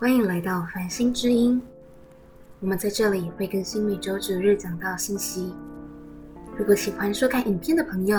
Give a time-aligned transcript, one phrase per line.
[0.00, 1.60] 欢迎来到繁星之音，
[2.58, 5.54] 我们在这里会更新每周主日讲道信息。
[6.56, 8.18] 如果喜欢收看影片的朋友，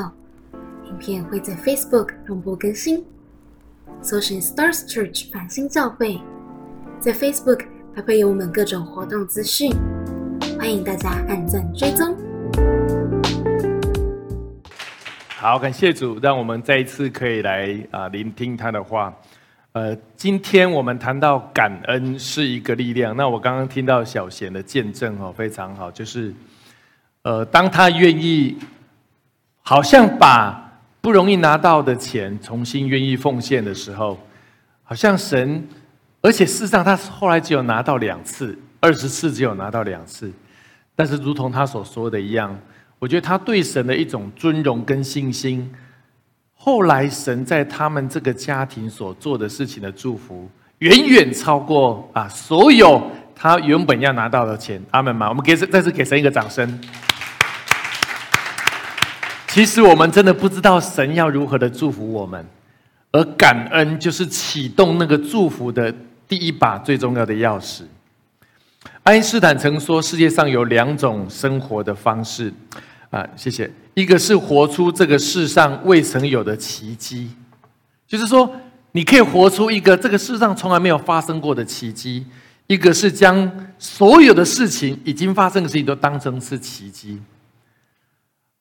[0.85, 3.03] 影片会在 Facebook 同步更新，
[3.99, 6.21] 搜寻 Stars Church 繁星教会，
[6.99, 7.65] 在 Facebook
[7.95, 9.71] 还会有我们各种活动资讯，
[10.59, 12.15] 欢迎大家按赞追踪。
[15.29, 19.11] 好，感谢主，让我们再一次可以来啊聆听他的话。
[19.73, 23.15] 呃，今天我们谈到感恩是一个力量。
[23.15, 26.33] 那我刚刚听到小贤的见证哦，非常好，就是
[27.21, 28.57] 呃，当他愿意，
[29.61, 34.19] 好像把不容易拿到的钱重新愿意奉献的时候，
[34.83, 35.65] 好像神，
[36.21, 40.29] 而且事实上他后来只有拿到两次，二十次只有拿到两次，
[40.97, 42.59] 但是如同他所说的一样。
[42.99, 45.73] 我觉得他对神的一种尊荣跟信心，
[46.63, 50.47] 后来神在他们这个家庭所做的事情的祝福，
[50.77, 53.01] 远远超过啊所有
[53.35, 54.79] 他原本要拿到的钱。
[54.91, 55.27] 阿门吗？
[55.27, 56.79] 我们给再次给神一个掌声。
[59.47, 62.45] 其实我们真的不知道神要如何的祝福我们，
[63.11, 65.91] 而感恩就是启动那个祝福的
[66.27, 67.81] 第一把最重要的钥匙。
[69.01, 72.53] 爱因斯坦曾说，世界上有两种生活的方式。
[73.09, 73.67] 啊，谢谢。
[73.93, 77.31] 一个是活出这个世上未曾有的奇迹，
[78.07, 78.49] 就是说，
[78.93, 82.23] 你可以活出一个这个世上从来没有发生过的奇迹；
[82.67, 87.21] 一个是将所有的事情已经发生的事情都当成是奇迹，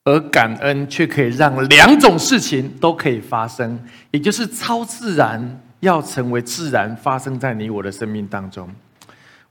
[0.04, 8.68] 而感恩却可以让两种事情都可以发生，也就是超自然要成为自然发生在你我的生命当中。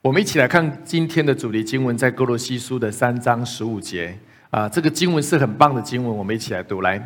[0.01, 4.19] 我们一起来看今天的主题经文，在哥罗西书的三章十五节。
[4.49, 6.81] 啊，这个经文是很棒的经文，我们一起来读。
[6.81, 6.99] 来，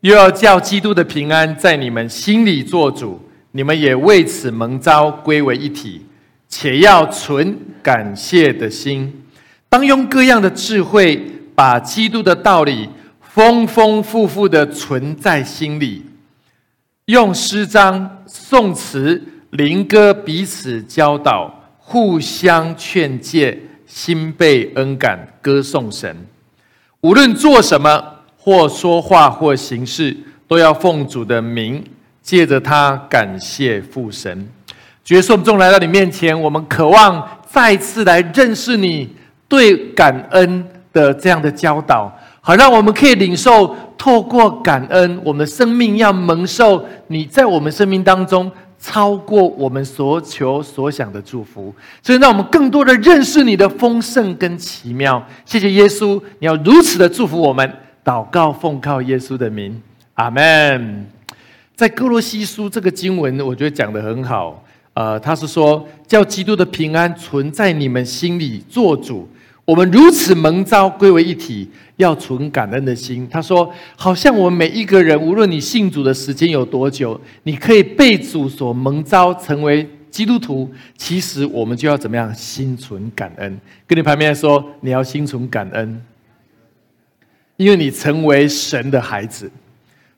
[0.00, 3.20] 又要叫基督的平安在你们心里做主，
[3.52, 6.04] 你们也为此蒙召归为一体，
[6.46, 9.24] 且要存感谢的心，
[9.70, 11.24] 当用各样的智慧，
[11.54, 12.90] 把基督的道理
[13.22, 16.04] 丰丰富富的存在心里，
[17.06, 26.27] 用诗章、颂词、灵歌彼此教导，互相劝诫，心被恩感，歌颂神。
[27.02, 28.02] 无论做什么，
[28.36, 30.16] 或说话，或行事，
[30.48, 31.84] 都要奉主的名，
[32.20, 34.48] 借着他感谢父神。
[35.04, 39.08] 角色众来到你面前，我们渴望再次来认识你
[39.46, 48.50] 对感恩的这样的教导，好让我们可以领受透过感恩，我们的生命要蒙受你在我们生命当中。
[48.78, 55.24] 超过我们所求所想的祝福，所以让我们更多的认识你的丰盛跟奇妙。
[55.44, 57.70] 谢谢耶稣，你要如此的祝福我们。
[58.04, 59.82] 祷告奉靠耶稣的名，
[60.14, 61.06] 阿门。
[61.76, 64.64] 在哥罗西书这个经文，我觉得讲的很好。
[64.94, 69.28] 呃，他是说叫基督的平安存在你们心里做主。
[69.68, 73.28] 我们如此蒙召归为一体，要存感恩的心。
[73.30, 80.70] 他说：“好像我们每一个人，无论你信主的时间有多久，你可以被主所蒙召成为基督徒。
[80.96, 82.34] 其实我们就要怎么样？
[82.34, 83.60] 心存感恩。
[83.86, 86.02] 跟你旁边说，你要心存感恩，
[87.58, 89.50] 因为你成为神的孩子。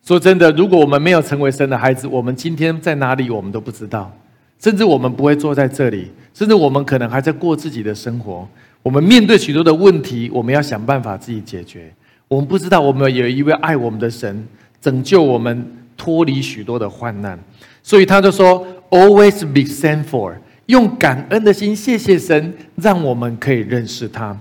[0.07, 4.17] 说真的，如果我们没有成为神的孩子，我们今天在哪里，我们都不知道。
[4.61, 8.47] 甚至我们不会坐在这里，甚至我们可能还在过自己的生活。”
[8.83, 11.93] 我们面对许多的问题，我们要想办法自己解决。
[12.29, 14.47] 我们不知道，我们有一位爱我们的神，
[14.81, 17.39] 拯救我们脱离许多的患难。
[17.83, 20.33] 所以他就说：“Always be thankful，
[20.67, 24.39] 用感恩的心，谢谢神，让我们可以认识他。”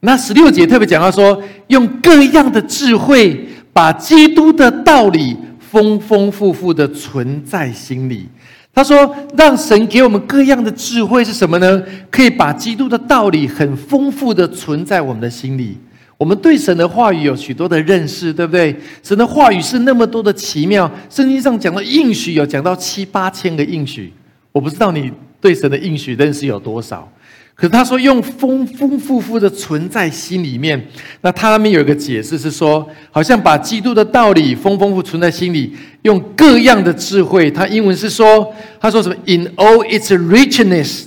[0.00, 8.26] 那十六节特别讲到说：“用各样的智慧，把基督的道理丰丰富富的存在心里。”
[8.74, 11.82] 他说：“让神给我们各样的智慧是什么呢？
[12.10, 15.76] 可以把基督的道理很丰富的存在我们的心里。
[16.16, 18.74] 我们对神的话语有许多的认识，对不对？
[19.02, 20.90] 神的话语是那么多的奇妙。
[21.10, 24.10] 圣经上讲到应许，有讲到七八千个应许。
[24.52, 27.06] 我不知道你对神的应许认识有多少。”
[27.54, 30.88] 可是他说用丰丰富富的存在心里面，
[31.20, 37.50] 那他那边有一个解释是说，好像把基督的道理丰丰富存在心里，用各样的智慧。
[37.50, 41.04] 他英文是说，他说什么？In all its richness,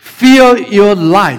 [0.00, 1.38] fill your life，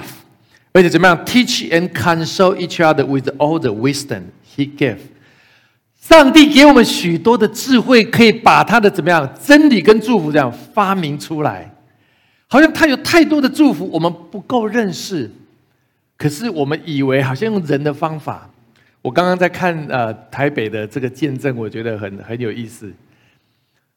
[0.74, 4.24] 而且怎么样？Teach and console each other with all the wisdom
[4.57, 4.98] He gave。
[6.01, 11.72] 上帝给我们许多的智慧，可以把他的怎么样真理跟祝福这样发明出来。
[12.50, 15.30] 好像他有太多的祝福，我们不够认识。
[16.18, 18.50] 可是我们以为好像用人的方法。
[19.01, 22.92] 我刚刚在看呃台北的这个见证，我觉得很很有意思。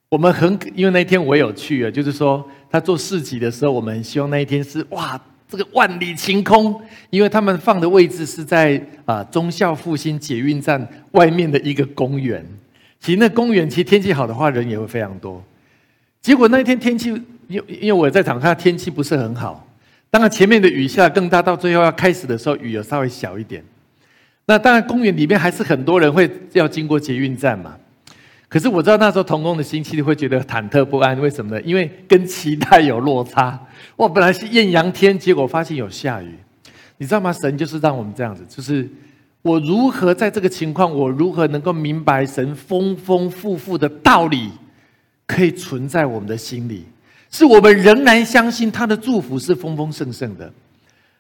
[0.09, 5.19] 我们很因为那天我有去啊，就是说他做市集的时候，我们希望那一天是哇，
[5.49, 12.47] 这个万里晴空，因为他们放的位置是在啊忠孝复兴捷运站外面的一个公园。
[13.01, 15.43] 其实那公园其实天气好的话，人也会非常多。
[16.21, 17.21] 结果那一天天气，
[17.53, 19.69] 因因为我在场看天气不是很好。
[20.11, 23.63] 当然前面的雨下更大，到最后要开始的时候，雨有稍微小一点。
[24.47, 27.77] 那当然公园里面还是很多人会要经过捷运站嘛。
[28.49, 31.63] 可是我知道那时候童工的心情会觉得忐忑不安，为什么呢？
[31.63, 33.59] 因为跟期待有落差。
[33.97, 36.35] 我本来是艳阳天，结果发现有下雨。
[36.99, 37.33] 你知道吗？
[37.33, 38.87] 神就是让我们这样子，就是
[39.41, 44.51] 我如何在这个情况，我如何能够明白神丰丰富富的道理，
[45.27, 46.85] 可以存在我们的心里。
[47.33, 50.53] 是我们仍然相信他的祝福是丰丰盛盛的，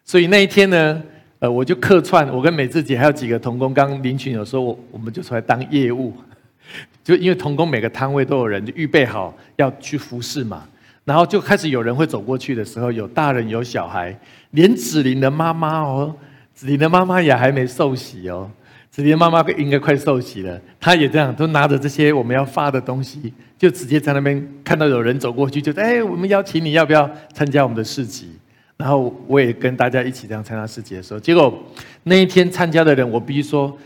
[0.04, 1.02] 所以那一天呢，
[1.38, 6.14] 呃，我就客串，我跟美智姐还有几个童工，刚林群有说，我我们就出来当业务，
[7.02, 10.68] 就因为童工每个摊位都有人就预备好要去服侍嘛，
[11.04, 14.14] 然后就开始有人会走过去的时候，有大人有小孩，
[14.50, 16.14] 连子琳的妈妈哦，
[16.54, 18.50] 子琳的妈妈也还没受洗哦。
[18.90, 23.32] 子琳妈妈应该快受洗了，她也这样，都拿着这些我们要发的东西，
[23.62, 28.28] 就直接在那边看到有人走过去，就哎，我们邀请你要不要参加我们的市集？
[28.76, 31.64] 然后我也跟大家一起这样参加市集的时候，结果
[32.02, 33.78] 那一天参加的人，我必须说，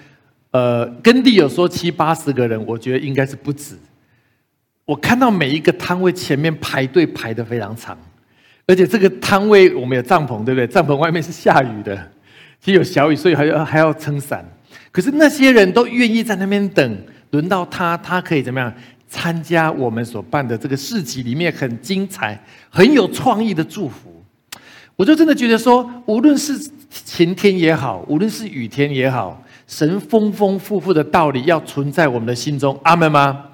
[0.51, 3.77] 呃，跟地有说七八十个人，我觉得应该是不止。
[4.87, 7.99] 我看到每一个摊位前面排队排的非常长，
[8.67, 10.67] 而且这个摊位我们有帐篷，对不对？
[10.67, 11.95] 帐篷外面是下雨的，
[12.63, 14.43] 其实有小雨，所以还要还要撑伞。
[14.91, 16.99] 可是那些人都愿意在那边等，
[17.33, 18.73] 轮到他，他可以怎么样
[19.09, 24.25] 参加我们所办的这个市集里面很精彩、很有创意的祝福。
[24.97, 26.59] 我就真的觉得说，无论是
[26.91, 32.79] 晴天也好，无论是雨天也好，神丰丰富富的道理要存在我们的心中。
[32.83, 33.45] 阿门吗？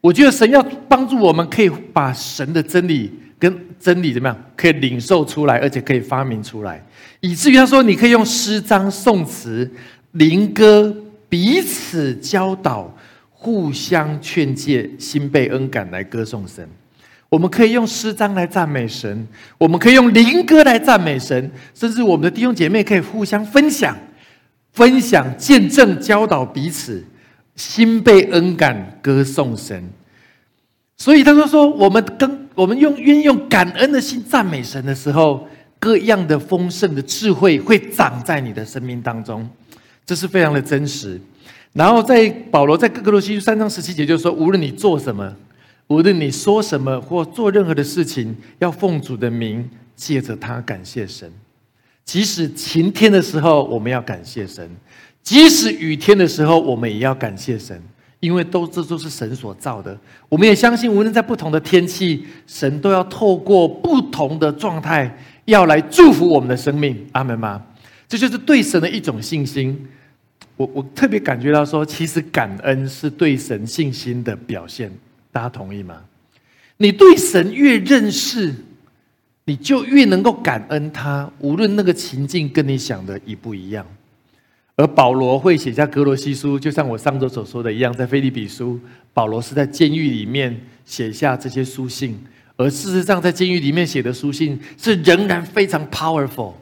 [0.00, 6.84] 我觉得神要帮助我们，可以把神的真理跟真理怎么样，可以领受出来，而且可以发明出来，
[7.20, 9.70] 以至于他说，你可以用诗章、颂词。
[10.12, 10.94] 灵歌
[11.26, 12.94] 彼此教导，
[13.42, 16.64] 互相劝诫，心被恩感来歌颂神。
[17.28, 19.26] 我们可以用诗章来赞美神，
[19.58, 23.96] 我们可以用灵歌来赞美神，甚至我们的弟兄姐妹可以互相分享、
[24.72, 27.04] 分享、见证、教导彼此，
[27.56, 29.82] 心被恩感歌颂神。
[30.96, 35.48] 所以他说：“说我们跟我们用运用感恩的心赞美神的时候，
[35.80, 39.48] 各样的丰盛的智慧会长在你的生命当中。”
[40.06, 41.20] 这是非常的真实，
[41.72, 45.34] 然后在保罗在哥格罗西三章十七节就说：无论你做什么，
[45.86, 51.32] 无论你说什么或做任何的事情，要奉主的名，借着他感谢神。
[52.04, 54.66] 即使晴天的时候，我们要感谢神；
[55.22, 57.80] 即使雨天的时候，我们也要感谢神，
[58.20, 59.98] 因为都这都是神所造的。
[60.28, 65.16] 我们也相信，无论在不同的天气，神都要透过不同的状态，
[65.46, 67.06] 要来祝福我们的生命。
[67.12, 67.62] 阿门吗？
[68.08, 69.88] 这就是对神的一种信心。
[70.62, 74.92] 我我特别感觉到说，其实感恩是对神信心的表现。
[75.32, 76.00] 大家同意吗？
[76.76, 78.54] 你对神越认识，
[79.44, 83.84] 你就越能够感恩他，无论那个情境跟你想的一不一样。
[84.76, 88.78] 而保罗会写下格罗西书，就像我上周所说的一样，在菲利比书，
[89.12, 92.16] 保罗是在监狱里面写下这些书信，
[92.56, 96.52] 而事实上，在监狱里面写的书信是仍然非常 powerful。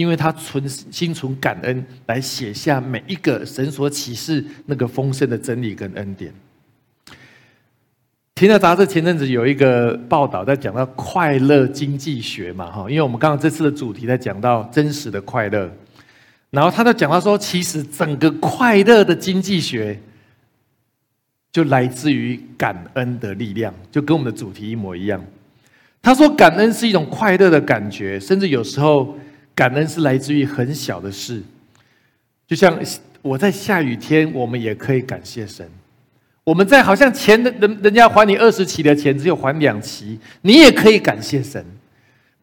[0.00, 6.32] 因为他存心存感恩，来写下每一个神所启示那个丰盛的真理跟恩典。
[8.34, 15.70] 《天下杂志》前阵子有一个报道，在讲到快乐经济学嘛，哈，因为我们刚刚这次的主题在讲到真实的快乐，
[16.48, 20.00] 然后他就讲到说，其实整个快乐的经济学
[21.52, 25.22] 就来自于感恩的力量，就跟我们的主题一模一样。
[26.00, 29.14] 他说，感恩是一种快乐的感觉，甚至有时候。
[29.60, 31.42] 感恩是来自于很小的事，
[32.48, 32.80] 就像
[33.20, 35.68] 我在下雨天，我们也可以感谢神。
[36.44, 41.62] 我们在好像钱的人人家还你二十期的钱，只有还两期，你也可以感谢神。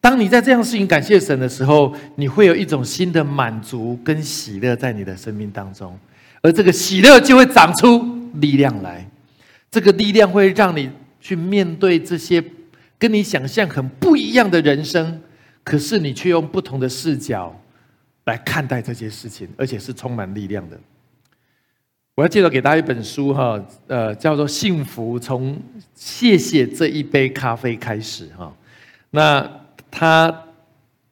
[0.00, 5.98] 当你在这样事情感谢神的时候，你会有一种新的满足跟喜乐在你的生命当中，
[6.40, 9.04] 而这个喜乐就会长出力量来。
[9.72, 10.88] 这个力量会让你
[11.20, 12.40] 去面对这些
[12.96, 15.20] 跟你想象很不一样的人生。
[15.68, 17.54] 可是你却用不同的视角
[18.24, 20.80] 来看待这些事情，而且是充满力量的。
[22.14, 25.60] 我要介绍给大家一本书哈，呃，叫做《幸福从
[25.94, 28.50] 谢谢这一杯咖啡开始》哈。
[29.10, 29.46] 那
[29.90, 30.34] 他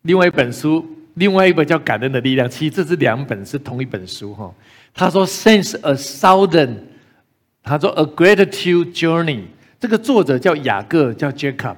[0.03, 0.85] 另外一本书，
[1.15, 4.53] 另外一本叫《感恩的力量》，其实这是两本是同一本书哈。
[4.95, 6.79] 他说 “Since a thousand”，
[7.63, 9.45] 他说 “A gratitude journey”，
[9.79, 11.77] 这这个作者叫雅各，叫 Jacob。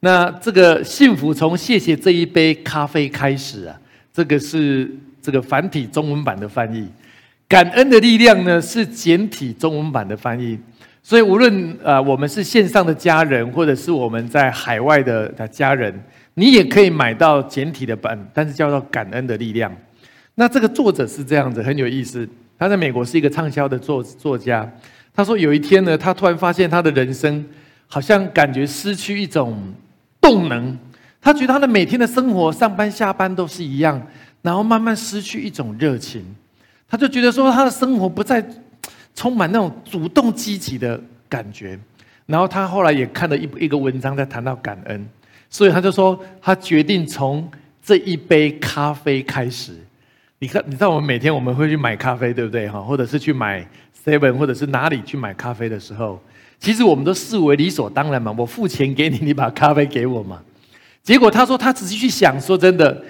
[0.00, 3.76] 那这个幸福从谢谢这一杯咖啡开始啊，
[4.12, 4.88] 这个是
[5.20, 6.88] 这个繁体中文版的翻译。
[7.48, 10.56] 感恩的力量呢是简体中文版的翻译。
[11.02, 15.92] 所以无论呃我们是线上的家人，或者是我们在海外的的家人，
[16.34, 19.74] 你也可以买到简体的版，但是叫做感恩的力量。
[20.36, 22.28] 那这个作者是这样子，很有意思。
[22.56, 24.70] 他在美国是一个畅销的作作家。
[25.12, 27.44] 他说有一天呢，他突然发现他的人生
[27.88, 29.60] 好像感觉失去一种。
[30.20, 30.76] 动能，
[31.20, 34.00] 他觉得他的每天的生活，上班下班都是一样，
[34.42, 36.24] 然后慢慢失去一种热情，
[36.88, 38.44] 他就觉得说他的生活不再
[39.14, 41.78] 充满那种主动积极的感觉。
[42.26, 45.08] 然后他后来也看了一一个文章，在谈到感恩，
[45.48, 47.50] 所以他就说他决定从
[47.82, 49.74] 这一杯咖啡开始。
[50.40, 52.80] 你看，你知道我们每天我们会去买咖啡，对不对哈？
[52.80, 53.66] 或者是去买
[54.04, 56.22] seven，或者是哪里去买咖啡的时候。
[56.60, 60.42] 其实我们都视为理所当然嘛，我付钱给你，你把咖啡给我嘛。
[61.02, 63.02] 结果他说他仔细去想，说真的，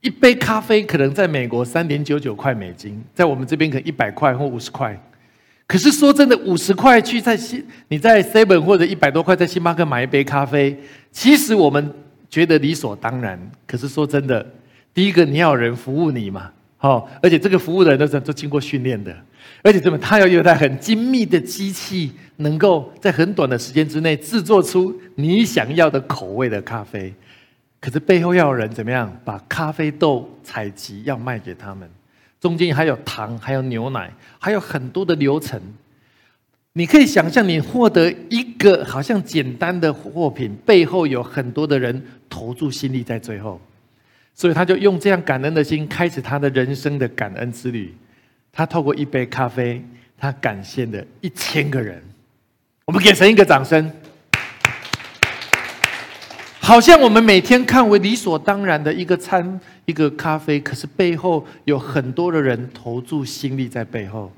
[0.00, 4.98] 一杯咖啡可能在美国三点九九块美金，在我们这边可能一百块或五十块。
[5.66, 10.78] 可是说真的，五十块去在星你在 Seven 或者一百多块在星巴克买一杯咖啡，
[11.10, 11.92] 其实我们
[12.30, 13.36] 觉得理所当然。
[13.66, 14.46] 可是说真的，
[14.94, 16.52] 第一个你要有人服务你嘛，
[16.86, 19.14] 好，而且这个服务的人都是都经过训练的。
[19.62, 27.12] 而且，这么他要有台很精密的机器，能够在很短的时间之内制作出你想要的口味的咖啡。
[27.80, 31.88] 可是背后要有人怎么样把咖啡豆采集，要卖给他们，
[32.40, 35.60] 中间还有糖，还有牛奶，还有很多的流程。
[36.72, 43.60] 你可以想象，你获得一个好像简单的货品，背后有很多的人投注心力在最后。
[44.38, 47.94] 所以，他就用这样感恩的心，开始他的人生的感恩之旅。
[48.52, 49.82] 他透过一杯咖啡，
[50.18, 52.02] 他感谢了一千个人。
[52.84, 53.90] 我们给神一个掌声。
[56.60, 64.30] 好像我们每天看为理所当然的一个餐、一个咖啡，可是背后有很多的人投注心力在背后，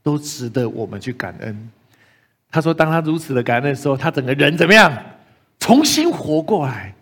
[0.00, 1.70] 都值得我们去感恩。
[2.52, 4.96] 他说，当他如此的感恩的时候，他整个人怎么样？
[5.58, 6.94] 重新活过来。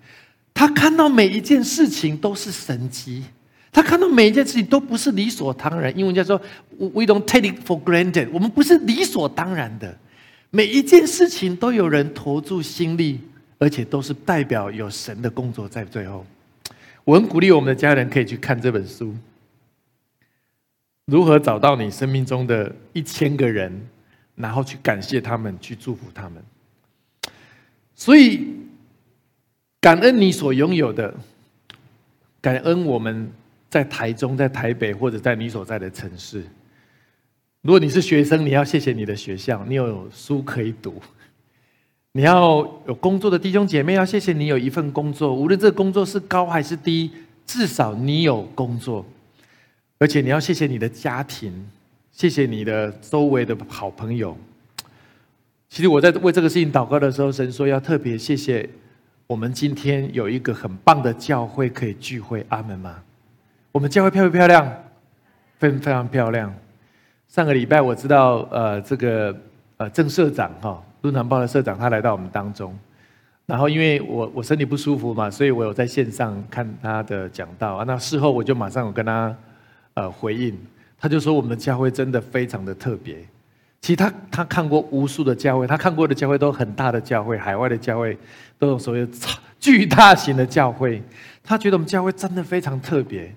[0.58, 3.22] 他看到每一件事情都是神迹。
[3.70, 6.36] 他看到每一件事情都不是理所当然，英文叫做
[6.78, 8.28] “we don't take it for granted”。
[8.32, 9.96] 我们不是理所当然的，
[10.50, 13.20] 每一件事情都有人投注心力，
[13.58, 16.26] 而且都是代表有神的工作在最后。
[17.04, 19.14] 我很鼓励我们的家人可以去看这本书，
[21.04, 23.80] 如何找到你生命中的一千个人，
[24.34, 26.42] 然后去感谢他们，去祝福他们。
[27.94, 28.48] 所以，
[29.88, 31.14] 感恩你所拥有的，
[32.42, 33.30] 感恩我们。
[33.70, 36.42] 在台中、在台北或者在你所在的城市，
[37.60, 40.92] 如果你是学生，你要谢谢你的学校，你有书可以读；
[42.12, 47.10] 你要有工作的弟兄姐妹，要谢谢你有一份工作，无论这工作是高还是低，
[47.46, 49.04] 至少你有工作。
[49.98, 51.52] 而且你要谢谢你的家庭，
[52.10, 54.34] 谢谢你的周围的好朋友。
[55.68, 58.66] 其实我在为这个事情祷告的时候，神说要特别谢谢
[59.28, 62.46] 我们今天有一个很棒的教会可以聚会。
[62.48, 62.96] 阿门吗？
[63.70, 64.66] 我们教会漂不漂亮？
[65.58, 66.50] 非非常漂亮。
[67.28, 69.36] 上个礼拜我知道，呃，这个
[69.76, 72.74] 呃郑社长哈，论坛报的社长，他来到我们当中。
[73.44, 77.84] 然后因为我我身体不舒服嘛，所以我有在线上看他的讲道啊。
[77.86, 79.36] 那事后我就马上有跟他
[79.92, 80.58] 呃回应，
[80.98, 83.18] 他就说我们的教会真的非常的特别。
[83.80, 88.16] 其实他他看过无数的教会，他看过的教会都很大的教会，海外的教会
[88.58, 91.02] 都有所谓超巨大型的教会。
[91.42, 93.34] 他觉得我们教会真的非常特别。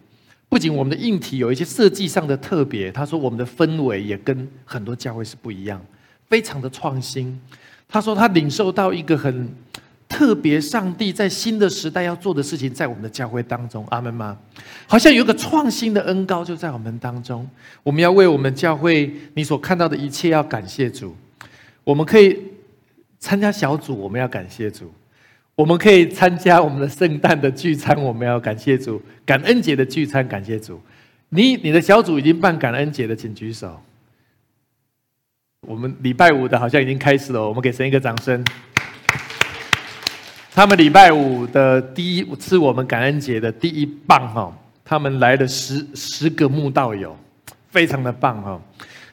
[0.49, 5.79] 不仅我们的硬体有一些设计上的特别，他说我们的氛围也跟很多教会是不一样，
[6.27, 7.39] 非常的创新。
[7.87, 9.49] 他说他领受到一个很
[10.11, 14.37] 特别，上帝在新的时代要做的事情，在我们的教会当中，阿门吗？
[14.85, 17.49] 好像有个创新的恩高就在我们当中。
[17.81, 21.15] 我们要为我们教会你所看到的一切要感谢主。
[21.83, 22.37] 我们可以
[23.19, 24.91] 参加小组，我们要感谢主。
[25.55, 30.79] 我们可以参加我们的圣诞的聚餐，我们要感谢主；感恩节的聚餐，感谢主。
[31.29, 33.81] 你你的小组已经办感恩节的，请举手。
[35.67, 38.43] 我们礼拜五的好像已经开始了，我们给神一个掌声。
[40.53, 44.53] 他们礼拜五的第一次我们感恩节的第一棒哈，
[44.83, 47.15] 他们来了十十个慕道友，
[47.69, 48.59] 非常的棒哈。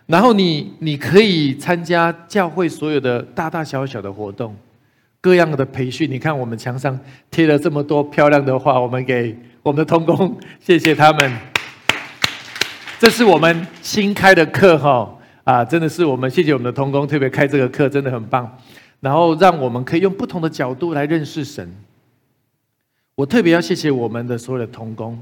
[0.07, 4.57] 然后你你可以参加教会所有的大大小小的活动。
[5.21, 6.99] 各样的培训，你看我们墙上
[7.30, 11.33] 贴了这么多漂亮的话，我们给我们的童工， 谢谢他们。
[12.99, 18.59] 这是我们新开的课哈，啊，真的是我们谢谢我们的童工特别开这个课，真的很棒。
[19.00, 21.73] 然后让我们可以用不同的角度来认识神。
[23.14, 25.19] 我特别要谢谢我们的所有的童工，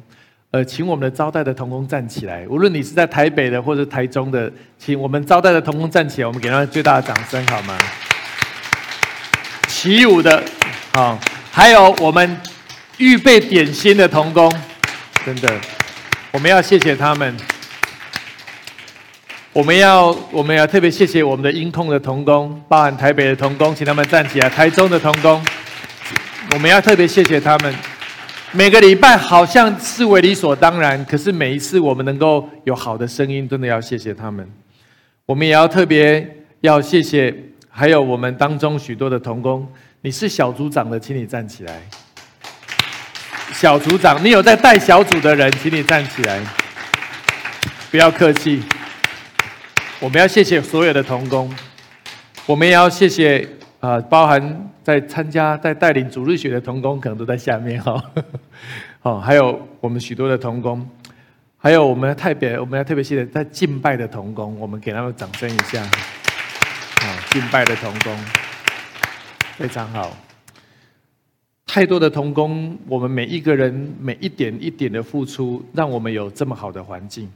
[0.51, 2.47] 呃，请我们的招待的童工站起来。
[2.49, 7.79] 无论你是在台北的或者台中的，请我们招待的童工站起来，我们给他最大的掌声好吗？
[9.67, 10.43] 起舞的，
[10.93, 11.19] 好，
[11.51, 12.41] 还有我们
[12.99, 14.51] 预备点心的童工，
[15.25, 15.61] 真的，
[16.33, 17.56] 我们要谢谢他们。
[19.57, 24.51] 我们要，我们要特别谢谢我们的音控的童工，包含台北的童工，请他们站起来。
[24.51, 25.43] 台中的童工，
[26.53, 27.75] 我们要特别谢谢他们。
[28.53, 34.47] 每个礼拜好像视为理所当然，可是每一次我们能够有好的声音，真的要谢谢他们。
[35.25, 37.35] 我们也要特别要谢谢，
[37.71, 39.67] 还有我们当中许多的童工。
[40.03, 41.81] 你是小组长的，请你站起来。
[43.55, 46.43] 小组长，你有在带小组的人，请你站起来。
[47.91, 48.63] 不要客气。
[50.07, 51.53] 我们要谢谢所有的童工，
[52.47, 53.45] 我们也要谢谢
[53.81, 58.01] 啊，包含在参加、在带领主日学的童工，可能都在下面哈。
[59.01, 60.89] 好， 还有我们许多的童工，
[61.57, 65.83] 还有我们特别，我们要特别谢谢在敬拜的童工，我们给他们掌声一下。
[65.83, 68.17] 啊，敬拜的童工
[69.57, 70.17] 非常好，
[71.67, 77.29] 太多的童工，我们每一个人每一点一点的付出，让我们有这么好的环境，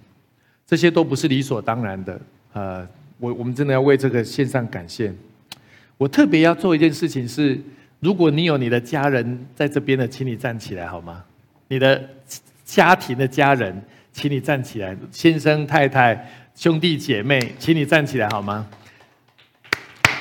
[0.65, 2.17] 这些都不是理所当然的。
[2.53, 2.87] 呃，
[3.19, 5.13] 我我们真的要为这个献上感谢。
[5.97, 7.61] 我特别要做一件事情是，
[8.01, 11.23] 如果你有你的家人在这边的，请你站起来好吗？
[11.69, 12.03] 你的
[12.65, 18.67] 家庭的家人，请你站起来，先生太太、兄弟姐妹，请你站起来好吗？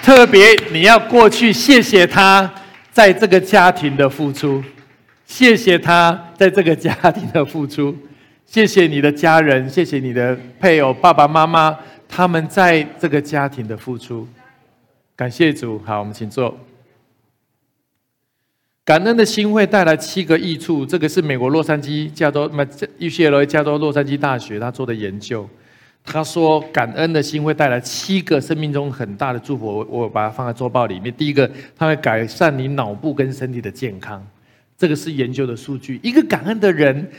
[0.04, 2.54] 特别你要过去谢谢他
[2.92, 4.64] 在这个家庭的付出，
[5.26, 7.96] 谢谢他在这个家庭的付出，
[8.46, 11.78] 谢谢你的家人，谢谢你的配偶、爸爸妈妈。
[12.12, 14.28] 他们在这个家庭的付出，
[15.16, 15.80] 感谢主。
[15.86, 16.58] 好，我们请坐。
[18.84, 25.48] 感恩的心会带来七个益处，这个是美国洛杉矶加州，那 UCLA 加州洛杉矶大学他做的研究。
[26.04, 29.68] 他说，感恩的心会带来七个生命中很大的祝福。
[29.68, 31.14] 我我把它放在周报里面。
[31.14, 34.26] 第一个，它会改善你脑部跟身体的健康，
[34.76, 36.00] 这个是研究的数据。
[36.02, 37.12] 一个感恩的人，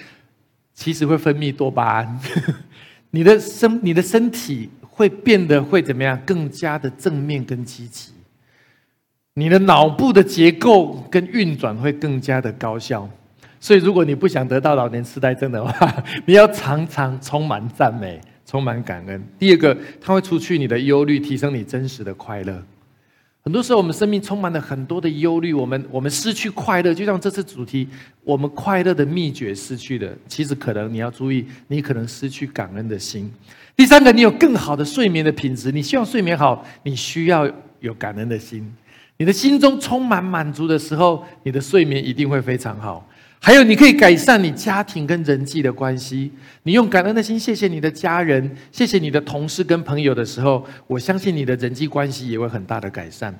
[0.74, 2.20] 其实会分泌多巴胺，
[3.12, 4.68] 你的身你的身体。
[4.90, 6.20] 会变得会怎么样？
[6.26, 8.12] 更加的正面跟积极。
[9.34, 13.08] 你的脑部的结构跟运转会更加的高效。
[13.60, 19.22] 所以，如果你不想得到老年痴呆症的话， 你要常常充满赞美，充满感恩。
[19.38, 22.62] 第二个，它会除去你的忧虑，提升你真实的快乐。
[23.42, 26.92] 很多时候，我们生命充满了很多的忧虑，我们我们失去快乐。
[26.92, 27.86] 就像这次主题，
[28.24, 30.10] 我们快乐的秘诀失去了。
[30.26, 33.30] 其实，可能你要注意，你可能失去感恩的心。
[33.76, 35.72] 第三个，你有更好的睡眠的品质。
[35.72, 38.70] 你希望睡眠好，你需要有感恩的心。
[39.16, 43.06] 你的心中充满满足的时候，你的睡眠一定会非常好。
[43.38, 46.30] 还有，你可以改善你家庭跟人际的关系。
[46.64, 53.34] 你用感恩的心，谢谢你的家人，谢谢你的同事跟朋友的时候，我相信你的人际关系也会很大的改善。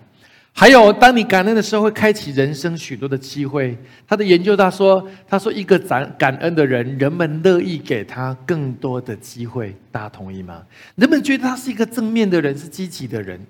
[0.53, 3.79] 还有，当你感恩的时候，会开启人生许多的机会。
[4.07, 9.75] 他的研究他说，他说一个感感恩的人，人们乐意给他更多的机会。
[9.91, 10.61] 大家同意吗？
[10.97, 13.41] 人们觉得他是一个正面的人，是积极的人，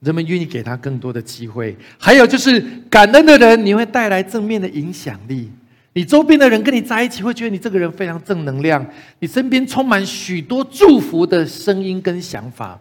[0.00, 1.76] 人们愿意给他更多的机会。
[1.98, 5.50] 还有就是感恩的人，你会带来正面的影响力。
[5.94, 8.84] 你周边的人跟你在一起，会觉得你这个人非常正能量。
[9.18, 12.78] 你身边充满许多祝福的声音跟想法。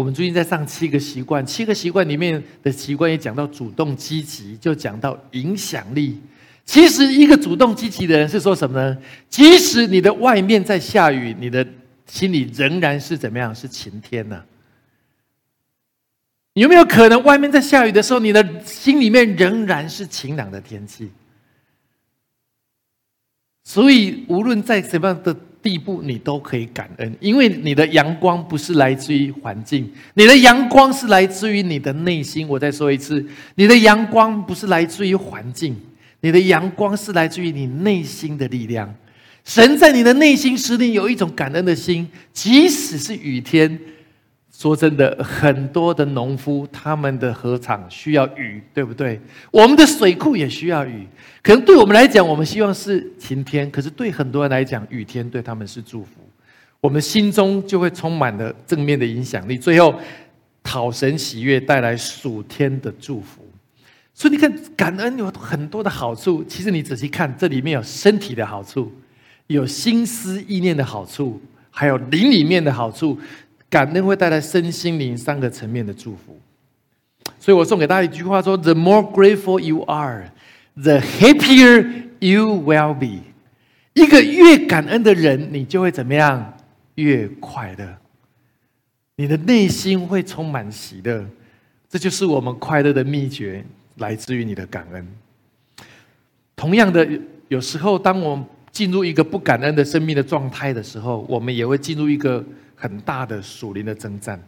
[0.00, 6.18] 我们最近在上七个习惯，七个习惯里面的习惯也讲到主动积极，就讲到影响力。
[6.64, 8.96] 其实一个主动积极的人是说什么呢？
[9.28, 11.66] 即使你的外面在下雨，你的
[12.06, 13.54] 心里仍然是怎么样？
[13.54, 14.42] 是晴天呢？
[16.54, 21.10] 有没有可能外面在下雨的时候，你的心里面仍然是晴朗的天气？
[23.64, 25.36] 所以无论在什么样的。
[25.62, 32.48] 地步你都可以感恩，因为你的阳光不是来自于环境，你的阳光是来自于你的内心。
[32.48, 33.24] 我再说一次，
[33.56, 35.76] 你的阳光不是来自于环境，
[36.20, 38.94] 你的阳光是来自于你内心的力量。
[39.44, 43.78] 神在你的内心使你有一种感恩的心，即使是雨天。
[44.60, 49.18] 说真的，很多的农夫他们的禾场需要雨，对不对？
[49.50, 51.06] 我们的水库也需要雨。
[51.42, 56.20] 可能对我们来讲，我们希望是晴天；可是对很多人来讲，雨天对他们是祝福。
[56.78, 59.94] 我们心中就会充满了正面的影响力，最后
[60.62, 63.42] 讨神喜悦，带来属天的祝福。
[64.12, 66.44] 所以你看，感恩有很多的好处。
[66.44, 68.92] 其实你仔细看，这里面有身体的好处，
[69.46, 73.18] 有心思意念的好处，还有灵里面的好处。
[73.70, 76.38] 感恩会带来身心灵三个层面的祝福。
[77.38, 80.30] 所以我送给大家一句话说：“The more grateful you are,
[80.74, 83.20] the happier you will be。”
[83.94, 86.54] 一个越感恩的人，你就会怎么样？
[86.96, 87.96] 越快乐，
[89.16, 91.24] 你的内心会充满喜乐。
[91.88, 93.64] 这就是我们快乐的秘诀，
[93.96, 95.06] 来自于你的感恩。
[96.54, 97.08] 同样的，
[97.48, 102.44] 有时候当我们进入一个不感恩的生命的状态的时候，我们也会进入一个
[102.80, 104.42] 很大的属灵的征战。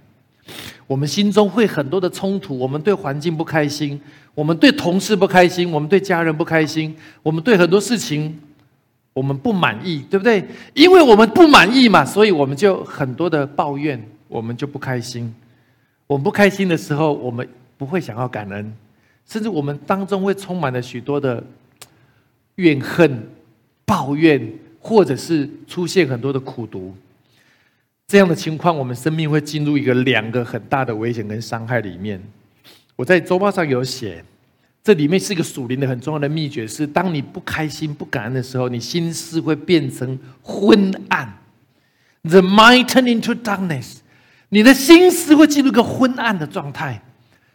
[0.87, 4.01] 我们心中会很多的冲突，我们对环境不开心，
[4.35, 8.41] 我们对同事不开心，我们对家人不开心，我们对很多事情
[9.13, 10.45] 我们不满意，对不对？
[10.75, 15.33] 因为我们不满意嘛，所以我们就很多的抱怨，我们就不开心。
[16.07, 17.47] 我们不开心的时候，我们
[17.79, 18.75] 不会想要感恩，
[19.27, 21.43] 甚至我们当中会充满了许多的
[22.57, 23.27] 怨恨、
[23.87, 26.93] 抱怨，或者是出现很多的苦毒。
[28.13, 32.23] 这样的情况，我们生命会进入一个两个很大的危险跟伤害里面。
[32.95, 34.23] 我在周报上有写，
[34.85, 41.39] 这里面是一个属灵的很重要的秘诀：是当你不开心、不感恩的时候，你心思会变成昏暗
[42.25, 44.01] ，the mind turn into darkness。
[44.51, 47.03] 你的心思会进入一个昏暗的状态。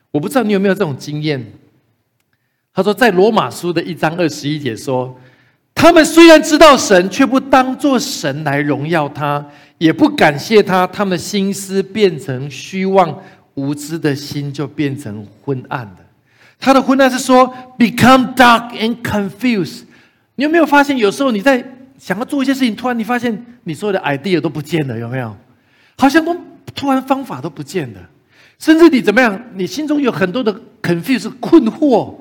[0.09, 1.45] 我不知道你有没有这种经验。
[2.73, 5.15] 他说，在罗马书的一章二十一节说，
[5.79, 9.45] 他们虽然知道神，却不当作神来荣耀他，
[9.77, 10.87] 也不感谢他。
[10.87, 13.15] 他们心思变成虚妄，
[13.53, 16.03] 无知的心就变成昏暗的。
[16.59, 19.81] 他的昏暗是说，become dark and confused。
[20.33, 21.63] 你有没有发现，有时候你在
[21.99, 25.37] 想要做一些事情，突然你发现你所有的 idea 都不见了，有没有？
[25.95, 26.35] 好像都。
[26.75, 27.99] 突然方法都不见了，
[28.59, 29.41] 甚至你怎么样？
[29.55, 32.13] 你心中有很多的 confuse 困惑，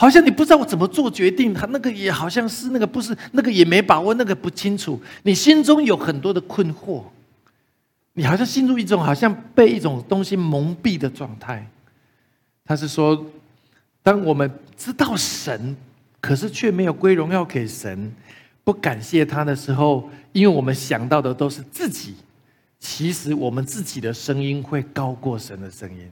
[0.00, 1.52] 好像你不知道我怎么做决定。
[1.52, 4.98] 他那个也好像是那个不是那个也没把握，那个不清楚。
[5.24, 7.02] 你心中有很多的困惑，
[8.14, 11.68] 你好像进入一种好像被一种东西蒙蔽的状态。
[12.64, 13.26] 他是说，
[14.02, 15.76] 当我们知道神，
[16.18, 18.10] 可是却没有归荣耀给神，
[18.64, 22.14] 不感谢他的时候，因为我们想到的都是自己。
[22.78, 26.10] 其实我们自己的声音会高过神的声音，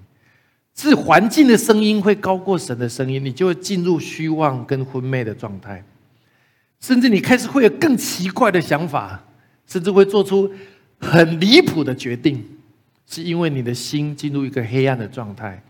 [0.79, 5.83] 是环境的声音会高过神的声音，你就会进入虚妄跟昏昧的状态，
[6.81, 9.21] 甚至你开始会有更奇怪的想法，
[9.67, 10.49] 甚至会做出
[11.01, 12.45] 很离谱的决定，
[13.09, 15.61] 是因为你的心进入一个黑暗的状态。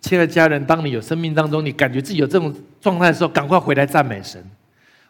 [0.00, 4.42] 亲爱的家人，当你有生命当中你感觉自己有这种状态的时候，赶快回来赞美神，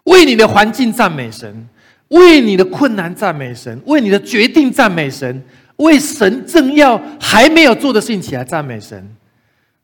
[0.05, 1.69] 为你的环境赞美神。
[2.09, 5.45] 为你的困难赞美神，为你的决定赞美神，
[5.79, 9.17] 为神正要还没有做的事情起来赞美神。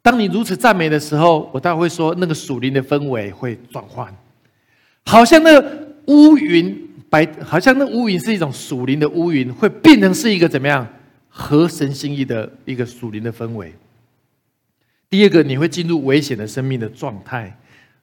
[0.02, 4.14] 当你如此赞美的时候，我待会会说，那个属灵的氛围会转换，
[5.06, 5.62] 好像那
[6.06, 10.86] 乌云白，好像那乌云是一种属灵的乌云，会变成是一个怎么样
[11.28, 13.74] 合神心意的一个属灵的氛围。
[15.10, 17.58] 第二个，你会进入危险的生命的状态。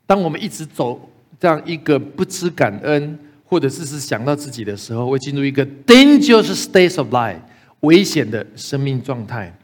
[0.06, 3.18] 当我们一直走这样一个不知感恩。
[3.44, 7.36] 或者是是想到自己的时候，会进入一个 dangerous state of life，
[7.82, 9.56] 危险的生命状态。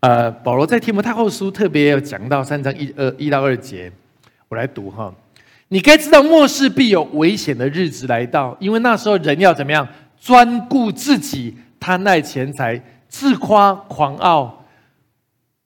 [0.00, 3.90] 呃，保罗在提摩太后书特别有讲到三章一二一到二节，
[4.48, 5.12] 我来读哈。
[5.68, 9.86] 你该知道末世必有危险的日子来到，因为那时候人要怎么样？
[10.20, 14.64] 专顾自己，贪爱钱财，自夸狂傲，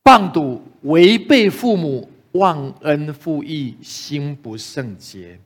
[0.02, 5.38] 棒赌，违背父母，忘恩负义，心不圣洁。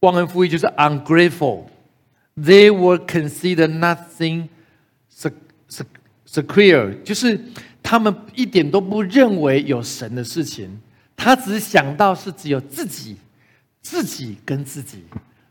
[0.00, 4.48] 忘恩负义就是 ungrateful，they will consider nothing
[6.28, 7.40] secure，就是
[7.82, 10.80] 他们一点都不认为有神的事情，
[11.16, 13.16] 他只想到是只有自己，
[13.80, 15.02] 自己跟自己，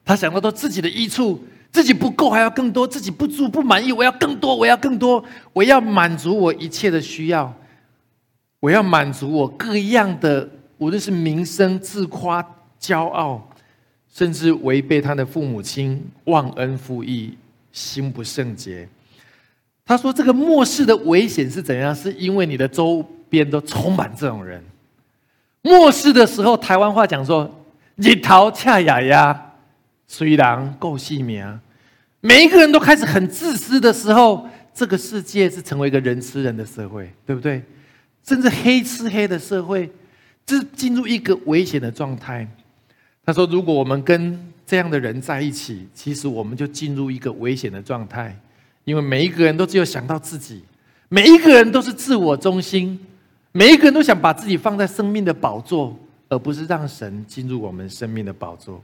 [0.04, 7.54] 他想到都自己的益处，自己不够还要更多，自己不足不满意，我要更多，我要更多，我要满足我一切的需要，
[8.60, 12.46] 我要满足我各样的，无论是名声、自夸、
[12.80, 13.50] 骄傲。
[14.08, 17.38] 甚至违背他的父母亲，忘恩负义，
[17.74, 18.88] 心不圣洁。
[19.86, 21.94] 他说：“这个末世的危险是怎样？
[21.96, 24.64] 是因为你的周边都充满这种人。
[25.62, 27.64] 末世的时候，台湾话讲说
[27.96, 29.54] ‘日头恰雅雅，
[30.08, 31.60] 虽然够细命’，
[32.20, 37.62] 每一个人都开始很自私的时候，这个世界是成为一个人吃人的社会，对不对？
[38.28, 39.88] 甚至黑吃黑的社会，
[40.48, 42.48] 这进入一个危险的状态。”
[43.24, 48.36] 他说：“如果我们跟这样的人在一起，其实我们就进入一个危险的状态，
[48.86, 50.64] 因为每一个人都只有想到自己，
[51.10, 53.00] 每一个人都是自我中心，
[53.52, 55.96] 每一个人都想把自己放在生命的宝座，
[56.30, 58.82] 而不是让神进入我们生命的宝座。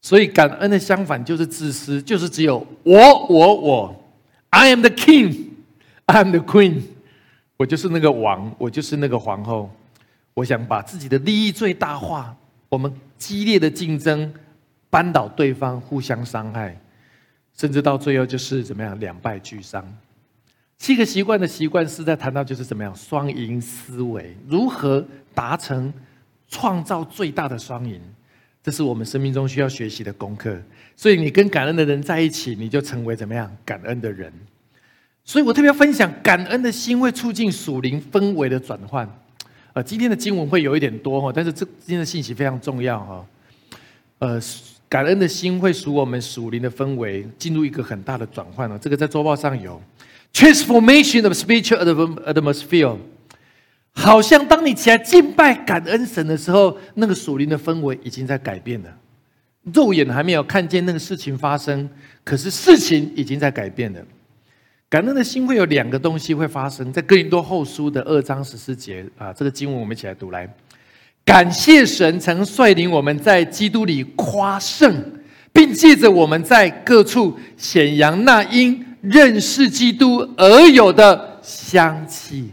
[0.00, 4.04] 所以感恩的相反就是自私，就是只有我，我，我
[4.50, 5.50] ，I am the king,
[6.06, 6.82] I am the queen，
[7.56, 9.70] 我就是那个王，我就是那个皇后。
[10.34, 12.34] 我想把自己的利益最大化，
[12.70, 14.32] 我们激烈的竞争，
[14.88, 16.74] 扳倒对方，互相伤害，
[17.62, 19.86] 甚至到最后就是怎么样两败俱伤。
[20.78, 25.94] 七个习惯的习惯是在谈到就是怎么样双赢思维，如何达成
[26.48, 28.00] 创造最大的双赢，
[28.64, 30.60] 这是我们生命中需要学习的功课。
[30.96, 34.32] 所以你跟感恩的人在一起，你就成为怎么样感恩的人。
[35.24, 39.08] 所以我特别分享，感恩的心会促进属灵氛围的转换。
[39.74, 43.26] 呃，今天的经文会有一点多哈，但是这今天的信息非常重要哈。
[44.18, 44.40] 呃，
[44.92, 48.78] 感恩的心会使我们属灵的氛围进入一个很大的转换了。
[48.78, 49.80] 这个在周报上有
[50.34, 51.78] transformation of spiritual
[52.26, 52.98] atmosphere，
[53.92, 58.94] 好像当你起来敬拜感恩神的时候，那个属灵的氛围已经在改变了。
[59.72, 61.88] 肉眼还没有看见那个事情发生，
[62.22, 64.00] 可是事情已经在改变了。
[64.90, 70.46] 感恩的心会有两个东西会发生，在哥林多后书的二章十四节啊，这个经文我们一起来读来。
[71.24, 75.20] 感谢神曾率领我们在基督里夸胜，
[75.52, 82.50] 并借着我们在各处显扬那因认识基督而有的香气。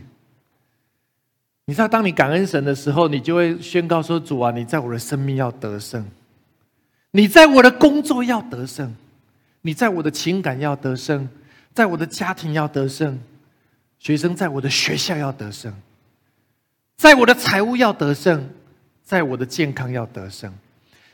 [1.65, 6.05] 你知道，当你感恩神的时候，你就会宣告说：“主啊，你在我的生命要得胜，
[7.11, 8.95] 你在我的工作要得胜，
[9.61, 11.27] 你在我的情感要得胜。”
[11.71, 13.17] 在我的家庭要得胜，
[13.99, 15.73] 学生在我的学校要得胜，
[16.97, 18.49] 在我的财务要得胜，
[19.09, 20.53] 在我的健康要得胜。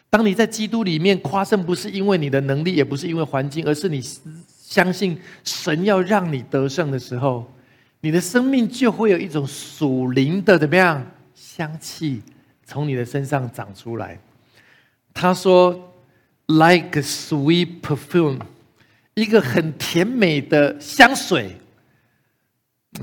[0.10, 4.04] 当你在基督里面夸胜，不是因为你的能力，也不是因为环境，而是你
[4.50, 7.50] 相信神要让你得胜的时候，
[8.02, 12.22] 你的生命就会有一种属灵的怎么样香气
[12.66, 14.20] 从你的身上长出来。
[15.14, 15.94] 他说
[16.48, 18.40] ：“Like sweet perfume。”
[19.16, 21.56] 一个很甜美的香水，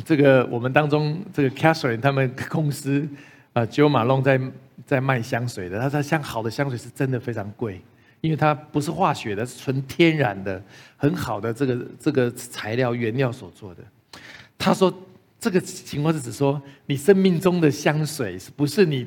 [0.05, 3.09] 这个我们当中这个 Catherine 他们公司
[3.53, 4.41] 啊，Jo m a l o n 在
[4.87, 5.79] 在卖香水的。
[5.79, 7.81] 他说，香好的香水是真的非常贵，
[8.21, 10.62] 因为它不是化学的，是纯天然的，
[10.97, 13.83] 很好的这个这个材料原料所做的。
[14.59, 14.93] 他说，
[15.38, 19.07] 这个情况是指说，你生命中的香水是不是你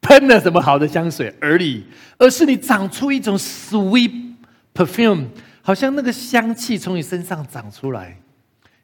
[0.00, 1.82] 喷了什么好的香水而已，
[2.18, 4.34] 而是你长出一种 sweet
[4.74, 5.26] perfume。
[5.64, 8.18] 好像那个香气从你身上长出来，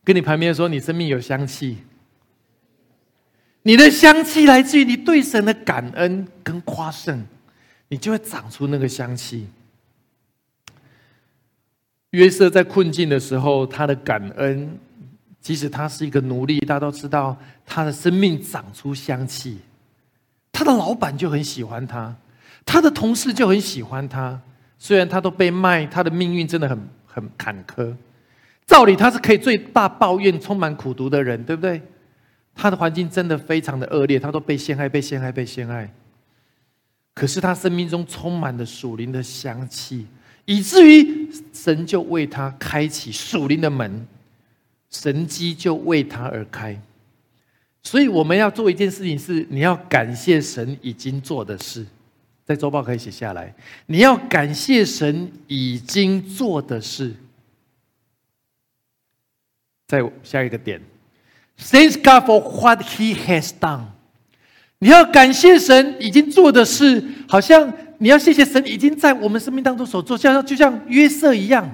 [0.05, 1.79] 跟你旁边说你生命有香气，
[3.69, 7.23] 你的香气来自于你对神的感恩跟夸胜，
[7.89, 9.47] 你就会长出那个香气。
[12.13, 14.79] 约瑟在困境的时候，他的感恩，
[15.43, 19.59] 即使他是一个奴隶，大家都知道他的生命长出香气，
[20.51, 22.17] 他的老板就很喜欢他，
[22.65, 24.41] 他的同事就很喜欢他。
[24.79, 27.95] 虽然他都被卖，他的命运真的很很坎坷。
[28.65, 31.83] 照理他是可以最大抱怨、充满苦读的人，对不对？
[32.61, 35.89] 他的环境真的非常的恶劣，他都被陷害、被陷害、被陷害。
[37.15, 40.07] 可是他生命中充满了属灵的香气，
[40.45, 44.05] 以至于神就为他开启属灵的门，
[44.91, 46.77] 神机就为他而开。
[47.85, 51.87] 所以我们要做一件事情，是你要感谢神已经做的事。
[52.45, 53.55] 在周报可以写下来。
[53.87, 57.15] 你要感谢神已经做的事。
[59.87, 60.81] 在下一个点
[61.59, 63.81] ，Thank God for what He has done。
[64.79, 71.69] 你要感谢神已经做的事，好像你要谢谢神已经在我们生命当中所做，像就像约瑟一样。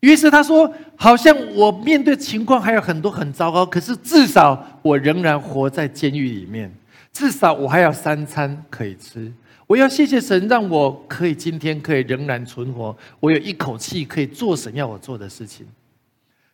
[0.00, 6.70] 约瑟他说：“好像我面对情况还有很多很糟糕，可是至少我仍然活在监狱里面，
[7.10, 9.32] 至少我还有三餐可以吃。”
[9.66, 15.66] 我要谢谢神，让我可以今天可以仍然存活，我有一口气可以做神要我做的事情。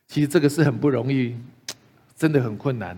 [0.07, 1.35] 其实这个是很不容易，
[2.21, 2.95] 真的很困难。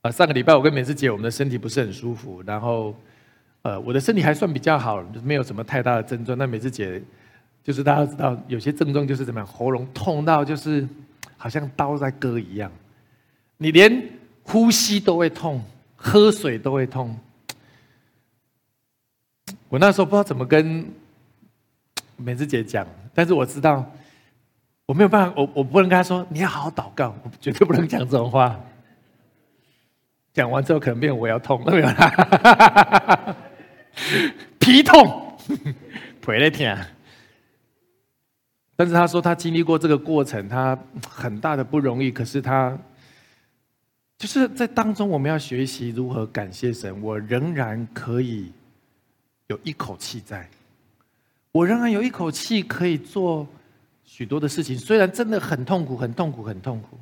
[0.00, 2.92] 啊，上个礼拜我跟美智姐，我们的身体不是很舒服，然后，
[3.62, 6.36] 呃，我的身体还算比较好，没有什么太大的症状。
[6.36, 7.00] 那美智姐，
[7.62, 10.84] 就是大家知道，有些症状就是怎么样，喉咙痛到就是
[11.36, 12.68] 好像刀在割一样，
[13.58, 14.10] 你连
[14.42, 15.62] 呼吸都会痛，
[15.94, 17.16] 喝水都会痛。
[19.68, 20.84] 我那时候不知道怎么跟
[22.16, 23.88] 美智姐讲，但是我知道
[24.86, 28.58] 我没有办法，我我不能跟他说你要好好祷告，我绝对不能讲这种话。
[30.32, 33.36] 讲完之后可能变我要痛，没有啦，
[34.58, 35.36] 皮痛，
[36.20, 36.86] 腿在疼。
[38.76, 42.76] 但是他说他经历过这个过程，他很大的不容易，可是他
[44.18, 48.52] 就是在当中我们要学习如何感谢神，我仍然可以。
[49.48, 50.44] 有一口气在，
[51.52, 53.46] 我仍然有一口气可以做
[54.06, 56.96] 许多的事情，虽然真的很痛苦，很痛苦，很痛苦。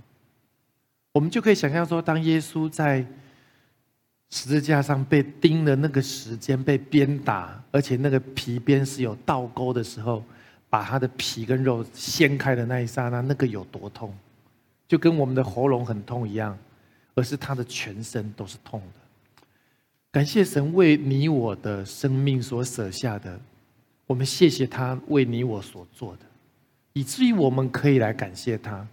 [1.13, 3.07] 我们就可以想象说，当耶稣在
[4.31, 10.25] 十字架上被钉的那个时间，被鞭打，而且那个皮鞭是有倒钩的时候，
[10.69, 14.13] 把他的皮跟肉掀开的那一刹那，那个有多痛，
[14.89, 16.59] 就跟我们的喉咙很痛一样，
[17.15, 19.39] 而是他的全身都是痛的。
[20.11, 23.39] 感谢神为你我的生命所舍下的，
[24.07, 26.21] 我们谢谢他为你我所做的，
[26.95, 28.87] 以至于我们可以来感谢他。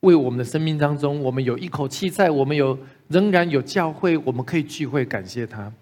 [0.00, 5.72] 为我们的生命当中，我们有一口气在，我们有仍然有教会，我们可以聚会感谢他。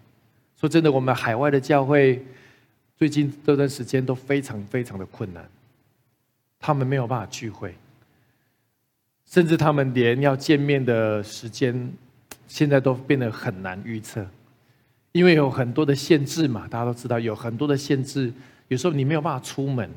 [0.59, 2.25] 说真的，我们海外的教会
[2.97, 5.49] 最近这段时间都非常非常的困难，
[6.59, 7.75] 他们没有办法聚会，
[9.25, 11.93] 甚至他们连要见面的时间，
[12.49, 14.27] 现在都变得很难预测，
[15.13, 16.67] 因为有很多的限制嘛。
[16.69, 18.33] 大家都知道有很多的限制，
[18.67, 19.89] 有时候你没有办法出门，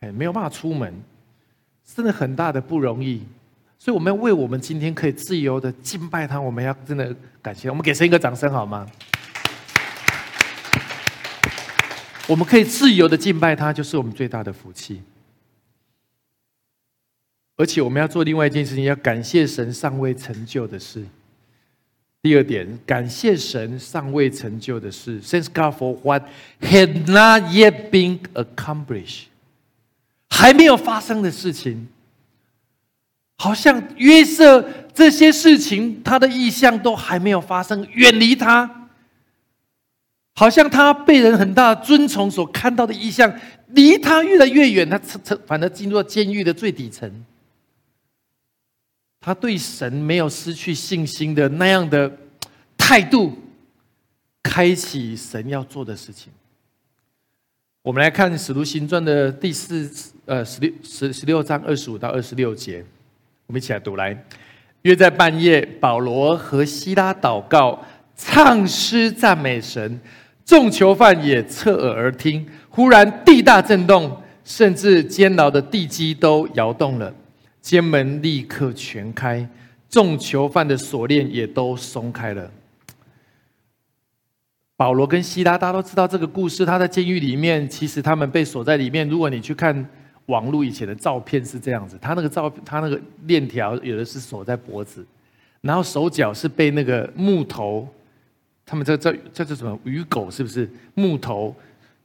[0.00, 0.92] 哎，没有办法出门。
[1.84, 3.22] 真的很大的不容易，
[3.78, 7.68] 所以我们要为我们今天可以自由的敬拜他，我们要真的感谢。
[7.68, 8.86] 我们给神一个掌声好吗？
[12.26, 15.02] 我们可以自由的敬拜他，就是我们最大的福气。
[17.56, 21.04] 而且我们要做另外一件事情，要感谢神尚未成就的事。
[22.22, 25.20] 第二点，感谢神尚未成就的事。
[25.20, 26.22] Thank God for what
[26.62, 29.24] had not yet been accomplished.
[30.44, 31.88] 还没有发生的事情，
[33.38, 38.90] 好像约瑟这些事情，他的意向都还没有发生，远离他，
[40.34, 43.34] 好像他被人很大的尊崇所看到的意向，
[43.68, 47.10] 离他越来越远，他成成反而进入了监狱的最底层。
[49.22, 52.18] 他对神没有失去信心的那样的
[52.76, 53.32] 态度，
[54.42, 56.30] 开启神要做的事情。
[57.84, 59.86] 我们来看《使徒行传》的第四
[60.24, 62.82] 呃十六十十六章二十五到二十六节，
[63.46, 64.24] 我们一起来读来。
[64.80, 67.78] 约在半夜，保罗和希拉祷告、
[68.16, 70.00] 唱诗赞美神，
[70.46, 72.46] 众囚犯也侧耳而听。
[72.70, 74.16] 忽然地大震动，
[74.46, 77.12] 甚至监牢的地基都摇动了，
[77.60, 79.46] 监门立刻全开，
[79.90, 82.50] 众囚犯的锁链也都松开了。
[84.76, 86.66] 保罗跟希拉，大家都知道这个故事。
[86.66, 89.08] 他在监狱里面，其实他们被锁在里面。
[89.08, 89.88] 如果你去看
[90.26, 95.06] 网络以前的照片，是这样子：他那个照，他那个链条有的是锁在脖子，
[95.60, 97.88] 然后手脚是被那个木头，
[98.66, 100.28] 他们这这这叫什么鱼狗？
[100.28, 101.54] 是不是木头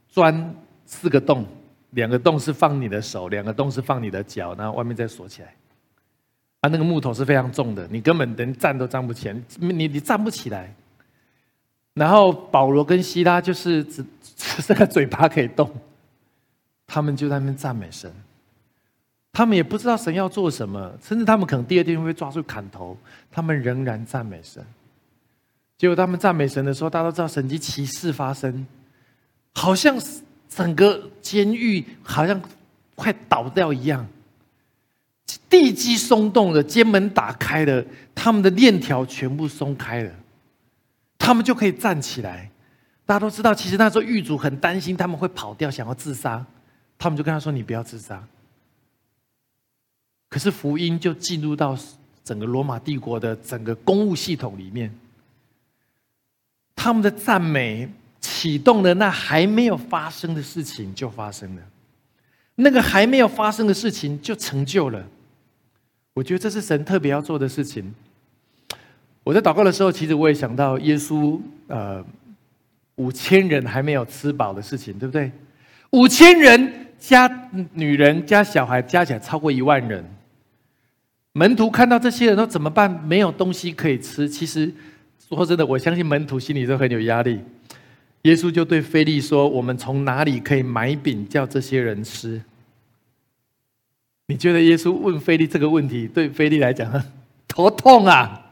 [0.08, 0.55] 钻
[0.86, 1.43] 四个洞？
[1.91, 5.47] 两个洞是放你的手，两个洞是放你的脚，然后外面再锁起来。
[6.62, 10.71] 啊，那个木头是非常重的，你根本连站都站不起来，你你站不起来。
[11.99, 14.01] 然后保罗跟希拉就是只
[14.38, 15.69] 只剩个嘴巴可以动，
[16.88, 18.09] 他们就在那边赞美神。
[19.33, 22.97] 他们也不知道神要做什么，甚至他们可能第二天会被抓住砍头，
[23.29, 24.65] 他们仍然赞美神。
[25.77, 28.65] 结果他们赞美神的时候，大家都知道神迹奇事发生，
[29.53, 29.97] 好像
[30.47, 32.41] 整个监狱好像
[32.95, 34.07] 快倒掉一样，
[35.49, 37.83] 地基松动了，监门打开了，
[38.15, 40.12] 他们的链条全部松开了。
[41.19, 42.49] 他们就可以站起来。
[43.05, 46.43] 大家都知道，其实那时候狱主很担心他们会跑掉，想要自杀。
[46.97, 48.23] 他们就跟他说：“你不要自杀。”
[50.29, 51.77] 可是福音就进入到
[52.23, 54.93] 整个罗马帝国的整个公务系统里面。
[56.75, 57.89] 他们的赞美
[58.21, 61.62] 启动了那还没有发生的事情，就发生了。
[62.55, 65.08] 那个还没有发生的事情就成就了。
[66.13, 67.93] 我觉得这是神特别要做的事情。
[69.23, 72.03] 我在祷告的时候，其实我也想到耶稣，呃，
[72.95, 75.32] 五千人还没有吃饱的事情，对不对？
[75.91, 80.03] 五千人加女人加小孩加起来超过一万人。
[81.34, 82.91] 门徒看到这些人都怎么办？
[83.05, 84.27] 没有东西可以吃。
[84.27, 84.71] 其实
[85.27, 87.39] 说真的，我相信门徒心里都很有压力。
[88.23, 92.41] 耶稣就对菲利说：“我们从哪里可以买饼叫这些人吃？”
[94.28, 96.91] 你觉得耶稣问菲利这个问题，对菲利来讲
[97.47, 98.49] 头痛啊？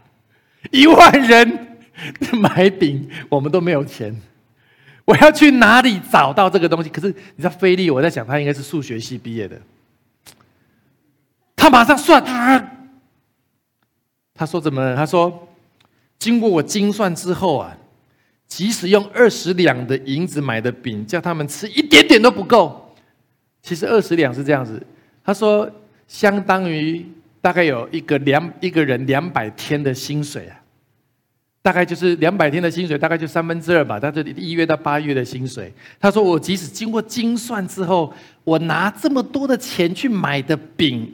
[0.72, 1.78] 一万人
[2.41, 4.15] 买饼，我们都没有钱。
[5.05, 6.89] 我要去哪里找到这个东西？
[6.89, 9.59] 可是你知道，菲利，我在想，他应该是数学系毕业的。
[11.55, 12.24] 他马上算，
[14.34, 14.95] 他说怎么？
[14.95, 15.47] 他说，
[16.20, 17.76] 经过我精算之后啊，
[18.47, 22.95] 即使用二十两的银子买的饼，叫他们吃一点点都不够。
[23.61, 24.86] 其实二十两是这样子，
[25.24, 25.70] 他说
[26.07, 27.05] 相当于。
[27.39, 30.57] 大概有一个两一个人两百天的薪水啊，
[31.68, 33.99] 大概就是两百天的薪水，大概就三分之二吧。
[33.99, 38.13] 他这里一月到八月的薪水，他说我即使经过精算之后，
[38.45, 41.13] 我拿这么多的钱去买的饼，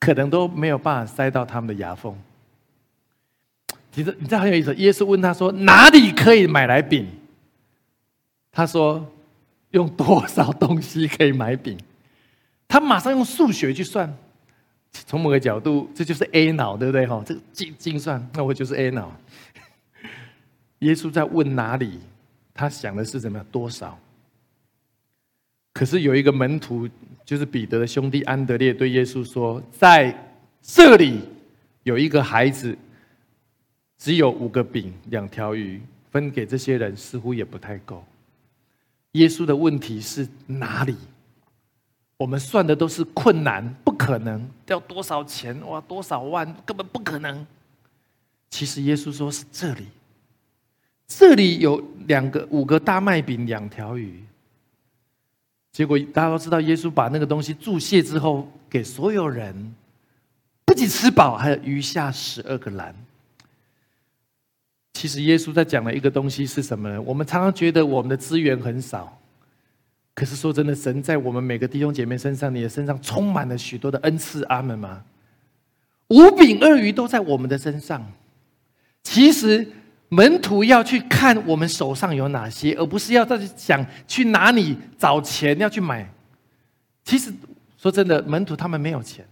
[0.00, 2.16] 可能都没有办法塞到他们的牙缝。
[3.92, 7.06] 其实你知道很有意思，耶稣问他说：“哪里可以买来饼？”
[8.50, 9.06] 他说
[9.72, 11.76] ：“用多少东西可以买饼？”
[12.66, 14.10] 他马上用数学去算。
[15.06, 17.06] 从某个角度，这就是 A 脑，对不对？
[17.06, 19.14] 哈，这个精精算，那我就是 A 脑。
[20.80, 22.00] 耶稣在问哪里，
[22.52, 23.46] 他想的是怎么样？
[23.50, 23.98] 多少？
[25.72, 26.88] 可是有一个门徒，
[27.24, 31.20] 就是彼得的兄弟安德烈，对耶稣说：“在这里
[31.82, 32.76] 有一个孩子，
[33.98, 38.04] 只有五个饼、两条鱼，分给这些人似乎也不太够。”
[39.12, 40.96] 耶稣的问题是哪里？
[42.18, 45.78] 我们算的都是困难，不可能要多少钱哇？
[45.82, 46.46] 多少万？
[46.64, 47.46] 根本不可能。
[48.48, 49.86] 其实耶稣说是这里，
[51.08, 54.22] 这里有两个五个大麦饼，两条鱼。
[55.72, 59.74] 结果大家都知道，耶稣把那个东西注谢之后，给所有人，
[60.64, 62.94] 不仅吃饱，还有余下十二个篮。
[64.94, 67.00] 其实耶稣在讲的一个东西是什么呢？
[67.02, 69.20] 我们常常觉得我们的资源很少，
[70.14, 74.42] 可是说真的，神在我们每个弟兄姐妹身上，你的身上充满了许多的恩赐。
[74.44, 75.04] 阿门吗？
[76.08, 78.12] 五饼二鱼都在我们的身上。
[79.04, 79.68] 其实。
[80.08, 86.08] 门徒要去看我们手上有哪些，而不是要再去想去哪里找钱要去买。
[87.04, 87.32] 其实
[87.76, 89.26] 说真的，门徒他们没有钱，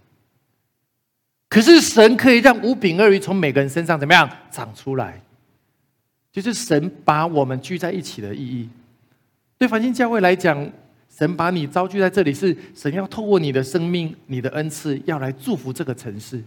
[1.47, 5.21] 可是神可以让五饼二鱼从每个人身上怎么样长出来？
[6.31, 8.67] 就是神把我们聚在一起的意义。
[9.57, 10.69] 对繁星教会来讲，
[11.09, 16.43] 神把你招聚在这里，是神要透过你的生命、你的恩赐，要来祝福这个城市。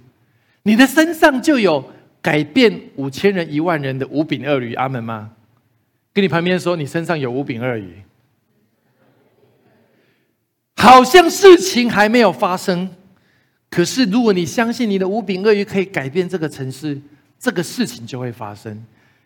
[0.65, 1.83] 你的身上就有。
[2.21, 5.31] 改变五千人、一万人的五饼二鱼，阿门吗？
[6.13, 8.03] 跟你旁边说，你身上有五饼二鱼，
[10.77, 12.89] 好像事情还没有发生，
[13.71, 17.01] 可是如果你相信你的五饼二鱼可以改变这个城市，
[17.39, 18.85] 这个事情就会发生。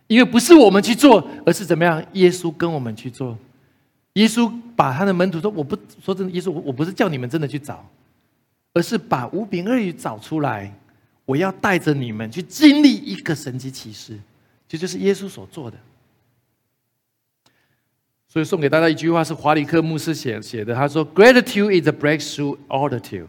[0.08, 2.04] 因为不是我们去做，而是怎么样？
[2.12, 3.38] 耶稣跟我们去做。
[4.14, 5.74] 耶稣把他的门徒说：“我不
[6.04, 7.88] 说真的，耶稣，我不是叫你们真的去找，
[8.74, 10.70] 而是把五饼二鱼找出来。”
[11.24, 14.18] 我要带着你们去经历一个神迹奇事，
[14.68, 15.78] 这就是耶稣所做的。
[18.28, 23.26] 所以送给大家一句话是华里克牧师写写的，他说：“Gratitude is a breakthrough attitude。”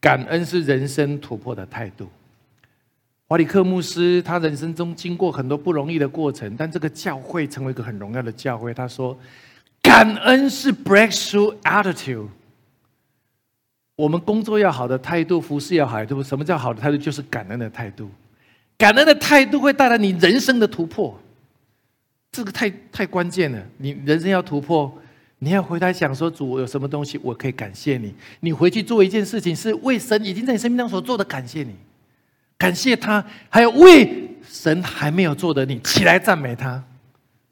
[0.00, 2.08] 感恩是人生突破的态度。
[3.28, 8.72] 华里克牧师他人生中经过很多不容易的过程，但这个教会成为一个很荣耀的教会。
[8.72, 9.16] 他说
[9.82, 12.28] ：“感恩是 breakthrough attitude。”
[14.00, 16.22] 我们工作要好的态度，服侍要好，对不？
[16.22, 16.96] 什么叫好的态度？
[16.96, 18.08] 就是感恩的态度。
[18.78, 21.20] 感恩的态度会带来你人生的突破，
[22.32, 23.62] 这个太太关键了。
[23.76, 24.90] 你人生要突破，
[25.40, 28.14] 你要回来想说：主有什么东西我可以感谢你？
[28.40, 31.74] 你回去做一件事情，是为神已经在你生命当中所做的感谢你，
[32.56, 36.82] 感谢他，还有为神还没有做的你起来赞美他。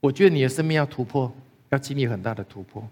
[0.00, 1.30] 我觉得你的生命要突破，
[1.68, 2.82] 要经历很大的突破。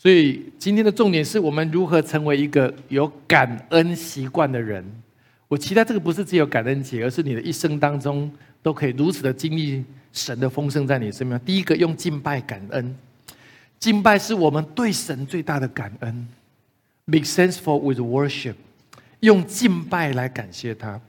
[0.00, 4.84] 所以今天的重点是我们如何成为一个有感恩习惯的人。
[5.48, 8.30] 我期待这个不是只有感恩节，而是你的一生当中
[8.62, 11.40] 都可以如此的经历神的丰盛在你身边。
[11.44, 12.96] 第一个用敬拜感恩，
[13.80, 16.28] 敬拜是我们对神最大的感恩。
[17.06, 18.54] Make sense for with worship，
[19.18, 21.00] 用敬拜来感谢他。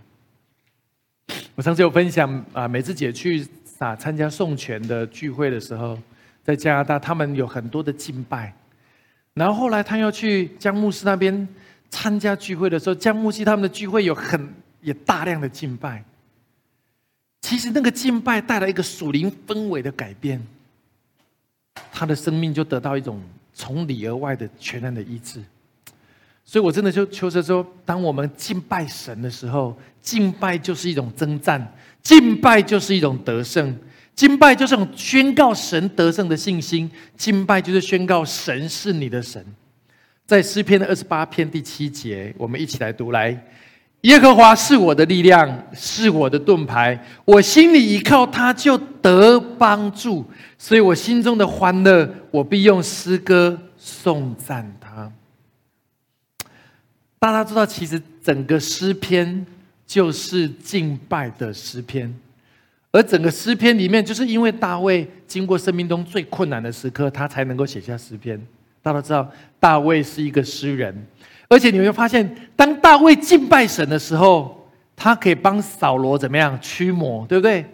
[1.53, 3.45] 我上次有分享啊，美智姐去
[3.77, 5.99] 啊参加送权的聚会的时候，
[6.43, 8.51] 在加拿大，他们有很多的敬拜。
[9.33, 11.47] 然后后来他要去江牧师那边
[11.89, 16.03] 参加聚会的时候，江牧师他们的聚会有很也大量的敬拜。
[17.41, 20.45] 其实那个敬拜带来一个属灵氛围的改变，
[21.91, 23.21] 他的生命就得到一种
[23.53, 25.41] 从里而外的全然的医治。
[26.43, 33.77] 所以我真的就求着说，当我们敬拜神的时候，敬拜就是一种征战，敬拜就是一种得胜。
[34.19, 39.41] 敬拜就是宣告神得胜的信心，敬拜就是宣告神是你的神。
[40.25, 43.41] 在诗篇的二十八篇第七节，我们一起来读：来，
[44.01, 50.25] 耶和华是我的力量，是我的盾牌，我心里依靠他，就得帮助。
[50.57, 55.09] 所以我心中的欢乐，我必用诗歌颂赞他。
[57.19, 59.45] 大家知道，其实整个诗篇
[59.87, 62.13] 就是敬拜的诗篇。
[62.91, 68.39] 而整个诗篇里面，就是因为大卫经过生命中最困难的时刻，他才能够写下诗篇。
[68.81, 69.29] 大家知道，
[69.59, 71.05] 大卫是一个诗人，
[71.47, 77.65] 而且你会发现，当大卫敬拜神的时候，他可以帮扫罗怎么样驱魔，对不对？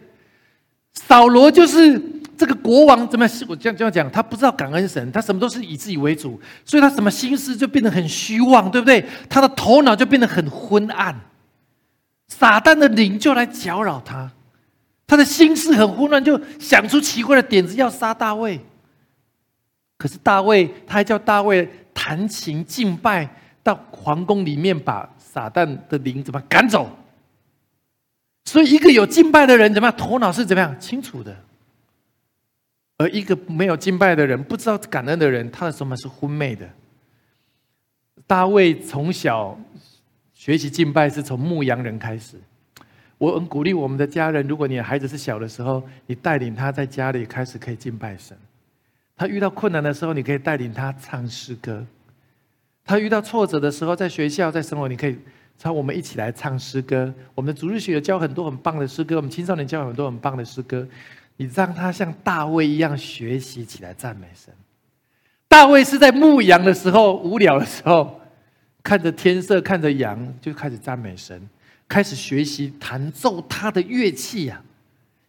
[0.94, 2.02] 扫罗就是
[2.38, 3.36] 这个国王怎么样？
[3.48, 9.06] 我这样这样讲，他不知道感恩神，他什么都是以自己为主，所以他什么心思就变得很虚妄，对不对？
[9.30, 11.18] 他的头脑就变得很昏暗，
[12.28, 14.32] 撒旦的灵就来搅扰他，
[15.08, 18.60] 他的心思很混乱，就想出奇怪的点子要杀大卫。
[19.98, 23.30] 可是大卫，他还叫大卫弹琴敬拜，
[23.64, 26.90] 到皇宫里面把撒旦的灵怎么赶走？
[28.46, 29.98] 所以，一个有敬拜的人怎么样？
[29.98, 31.36] 头脑是怎么样清楚的？
[32.98, 36.70] 而一个没有敬拜的人，不知道感恩的人，他的什么是昏昧的？
[38.28, 39.60] 大卫从小
[40.34, 42.40] 学习敬拜，是从牧羊人开始。
[43.18, 48.38] 我很鼓励我们的家人，如果你的孩子是小的时候，你带领他在家里开始可以敬拜神。
[49.16, 51.86] 他遇到困难的时候，你可以带领他唱诗歌；
[52.84, 55.18] 他遇到挫折的时候，在学校在生活，你可以
[55.58, 57.14] 唱我们一起来唱诗歌。
[57.34, 60.86] 我们的主日学有教很多很棒的诗歌，我们青少年教很多很棒的诗歌。
[61.38, 64.54] 你让他像大卫一样学习起来赞美神。
[65.48, 68.20] 大卫是在牧羊的时候无聊的时候，
[68.84, 71.42] 看着天色，看着羊，就开始赞美神，
[71.88, 74.62] 开始学习弹奏他的乐器呀。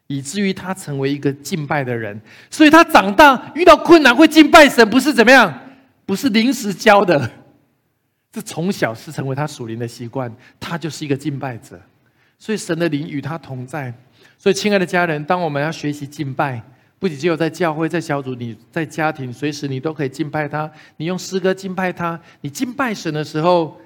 [0.09, 5.53] 以至于他成为一个敬拜的人，所以他长大遇到困难会敬拜神，不是怎么样，
[6.07, 7.29] 不是临时教的，
[8.31, 11.81] 这从小是成为他属灵的习惯，他就是一个敬拜者，
[12.39, 13.93] 所以神的灵与他同在。
[14.39, 16.63] 所以，亲爱的家人，当我们要学习敬拜，
[17.01, 20.71] 不仅只有在教会、在小组，你在家庭，随时你都可以敬拜他。
[20.99, 23.81] 你用诗歌敬拜他，你敬拜神的时候，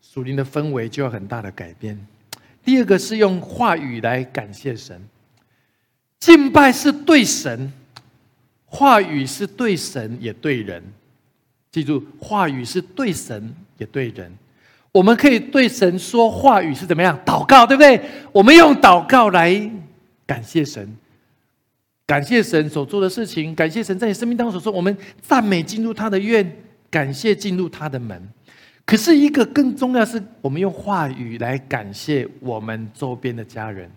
[0.00, 1.98] 属灵的氛围就有很大的改变。
[2.66, 5.00] 第二个是用话语来感谢神。
[6.18, 7.72] 敬拜是对神，
[8.64, 10.82] 话语是对神也对人。
[11.70, 14.36] 记住，话语是对神也对人。
[14.90, 17.16] 我们可以对神说话语是怎么样？
[17.24, 18.02] 祷告，对不对？
[18.32, 19.70] 我们用祷告来
[20.26, 20.96] 感谢神，
[22.04, 24.72] 感谢神所做的事情，感谢神在你生命当中所说。
[24.72, 26.56] 我们赞美进入他的院，
[26.90, 28.20] 感谢进入他的门。
[28.86, 33.90] 可是，一个更重要是，我们用话语来感谢我们周边的家人。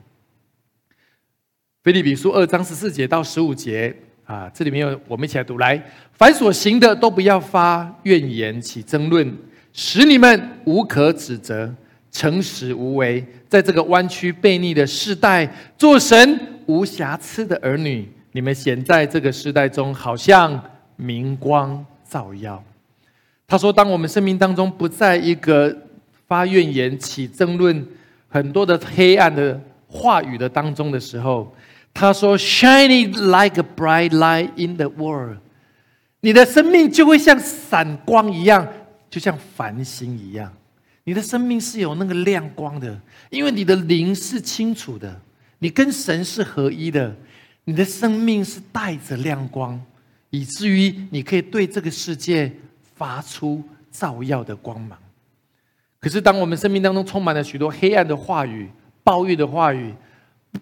[1.84, 5.80] 腓立比书二章十四节到十五节啊，这里面有我们一起来读来。
[6.14, 9.32] 凡所行的，都不要发怨言，起争论，
[9.74, 11.72] 使你们无可指责，
[12.12, 18.10] 诚实无为，在这个弯曲悖逆的世代，做神无瑕疵的儿女。
[18.32, 20.60] 你们显在这个时代中，好像
[20.96, 22.64] 明光照耀。
[23.50, 25.76] 他说：“当我们生命当中不在一个
[26.28, 27.84] 发怨言、起争论、
[28.28, 31.52] 很多的黑暗的话语的当中的时候。”
[31.92, 35.40] 他说：“Shining like a bright light in the world，
[36.22, 38.68] 你的生命就会像闪光一样，
[39.10, 40.54] 就像繁星一样。
[41.06, 45.20] 你的生命是有那个亮光的，因为你的灵是清楚的，
[45.58, 47.16] 你跟神是合一的。
[47.66, 49.80] 你的生命是带着亮光，
[50.30, 52.52] 以至于你可以对这个世界
[53.00, 55.00] 发出照耀的光芒。
[56.02, 58.70] 可是，当我们生命当中充满了许多黑暗的话语、
[59.06, 59.94] 暴虐的话语、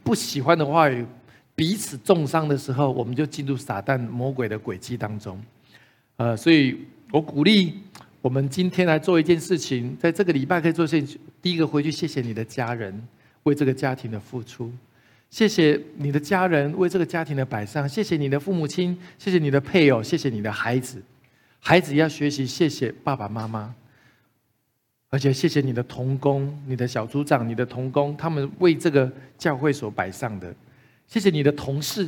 [0.03, 1.03] 不喜欢的话语，
[1.55, 5.41] 彼此重伤的时候，我们就进入撒旦魔鬼的轨迹当中。
[6.17, 7.73] 呃，所以我鼓励
[8.21, 11.19] 我们今天来做一件事情，在这个礼拜可以做事情。
[11.41, 13.07] 第一个回去，谢谢你的家人
[13.43, 14.71] 为这个家庭的付出，
[15.29, 21.01] 谢谢你的家人为这个家庭的摆上，谢谢你的父母亲，谢谢你的配偶，谢谢你的孩子。
[21.59, 23.73] 孩子要学习谢谢爸爸妈妈，
[25.09, 30.53] 而且谢谢你的童工、你的小组长、你的童工，他们为这个教会所摆上的。
[31.07, 32.07] 谢谢你的同事，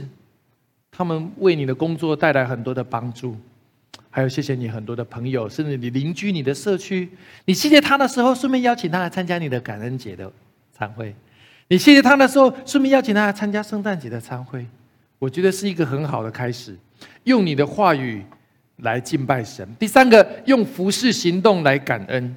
[0.92, 3.38] 他们为你的工作带来很多的帮助，
[4.10, 7.10] 还有谢谢你很多的朋友，甚至你邻居、你的社区，
[7.46, 10.32] 你谢谢他的时候，顺便邀请他来参加你的感恩节的
[10.74, 11.14] 餐会；
[11.70, 14.66] 你谢谢他的时候，顺便邀请他来参加圣诞节的餐会。
[15.18, 16.78] 我觉得是一个很好的开始，
[17.24, 18.24] 用你的话语
[18.82, 19.68] 来敬拜神。
[19.78, 22.36] 第三个，用服侍行动来感恩。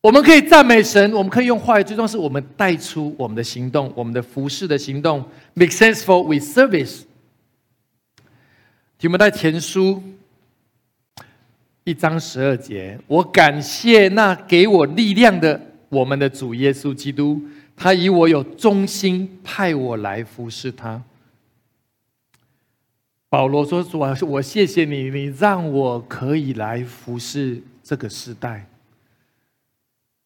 [0.00, 5.24] 我们可以赞美神，我们可以用话语，最终是我们带出我们的行动，我们的服饰的行动
[5.54, 7.04] ，make sense for with service。
[8.98, 10.02] 题目在前书
[11.84, 17.40] 一章十二节，我感谢那给我力量的我们的主耶稣基督，
[17.74, 21.02] 他以我有忠心派我来服侍他。
[23.34, 28.64] 保罗说：“主啊，我谢谢你，你让我可以来服侍这个时代。”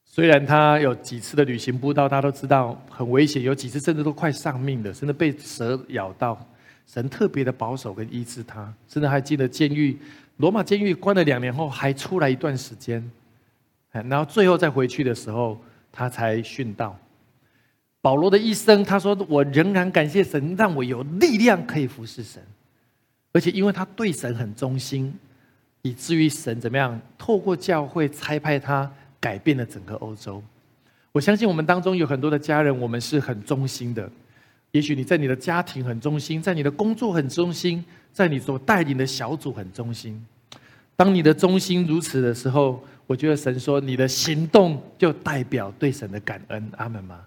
[0.04, 6.38] 虽然他有几次的旅行步道，大家都知道很危险，有几次甚至都快丧命的，甚至被蛇咬到。
[6.86, 9.98] 神特别的保守跟医治他，甚至还进了监狱，
[10.36, 13.02] 罗马监狱关了两年后还出来一段时间，
[13.90, 15.58] 然后最后再回去的时候，
[15.90, 16.94] 他才殉道。
[18.02, 22.42] 保罗的一生，他说：“我仍然感谢神，让我有力量可以服侍神，
[23.32, 25.12] 而且因为他对神很忠心，
[25.82, 30.42] 以至于神怎么样，透过教会差派他改变了整个欧洲。
[31.12, 34.10] 我相信我们当中有很多的家人，我们是很忠心的。
[34.72, 40.22] 也许你在你的家庭很忠心，在你的工作很忠心，在你所带领的小组很忠心。
[40.96, 46.70] 当你的忠心如此的时候，我觉得神说，你的行动就代表对神的感恩。
[46.76, 47.20] 阿门吗？”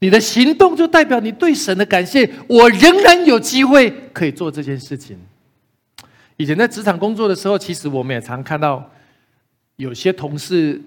[0.00, 2.30] 你的行动就代表你对神的感谢。
[2.46, 5.16] 我仍然有机会可以做这件事情。
[6.36, 8.90] 以前在职场工作的时候，其实我们也常看到
[9.76, 10.80] 有些同事，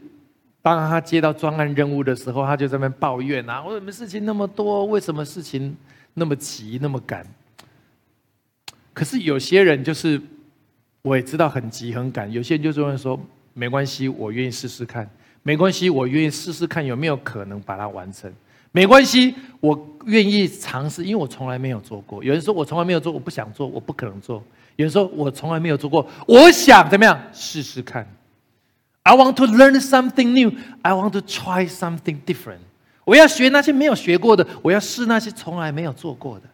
[0.61, 4.85] 当他接到专案任务的时候，他就在那边抱怨啊：“为什么事情那么多？
[4.85, 5.75] 为什么事情
[6.15, 7.25] 那么急、那么赶？”
[8.93, 10.19] 可是有些人就是，
[11.01, 12.29] 我也知道很急很赶。
[12.31, 13.17] 有些人就是会说
[13.53, 15.09] ：“没关系，我愿意试试看。
[15.43, 18.29] 没关系，我愿意试试看有没有可能把它完成。”
[18.73, 22.21] 没关系，我愿意尝试，因为我从来没有做过。
[22.21, 24.43] 有人说我从来没有做，我不想做，我不可能做。
[24.77, 28.07] 有人说我从来没有做过，我想怎么样试试看
[29.03, 30.57] ？I want to learn something new.
[30.81, 32.59] I want to try something different.
[33.03, 36.45] 我要学那些没有学过的，我要试那些从来没有做过的。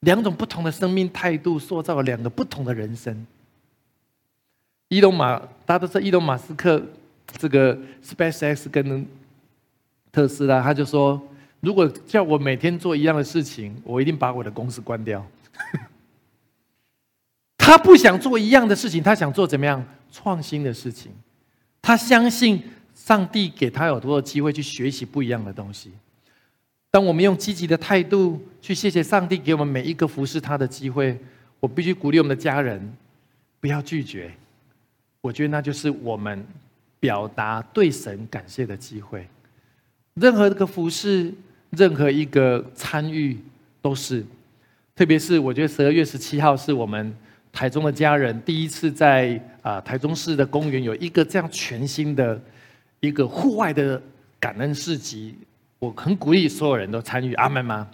[0.00, 3.24] 两种不同的生命态度，塑造了两个不同的人生。
[4.88, 6.82] 伊隆马，大家都知道伊隆马斯克，
[7.38, 9.06] 这个 SpaceX 跟。
[10.10, 11.20] 特斯拉，他就说
[11.60, 15.24] ：“如果叫我每天做一样的事情，我一定把我的公司关掉。”
[17.68, 21.12] 他不想做一样的事情，他想做怎么样创新的事情。
[21.82, 22.62] 他相信
[22.94, 25.92] 上帝给他有多少机会去学习不一样的东西。
[26.90, 31.14] 当我们用积极的态度去谢谢上帝给我们每一个服侍他的机会，
[31.60, 32.80] 我必须鼓励我们的家人
[33.60, 34.32] 不要拒绝。
[35.20, 36.42] 我觉得那就是我们
[36.98, 39.28] 表达对神感谢的机会。
[40.14, 41.30] 任何一个服饰，
[41.68, 43.36] 任何一个参与，
[43.82, 44.24] 都是。
[44.96, 47.14] 特别是我觉得十二月十七号是我们
[47.58, 52.40] 台中的家人第一次在啊台中市的公园有一个这样全新的
[53.00, 54.00] 一个户外的
[54.38, 55.36] 感恩市集，
[55.80, 57.34] 我很鼓励所有人都参与。
[57.34, 57.88] 阿门吗？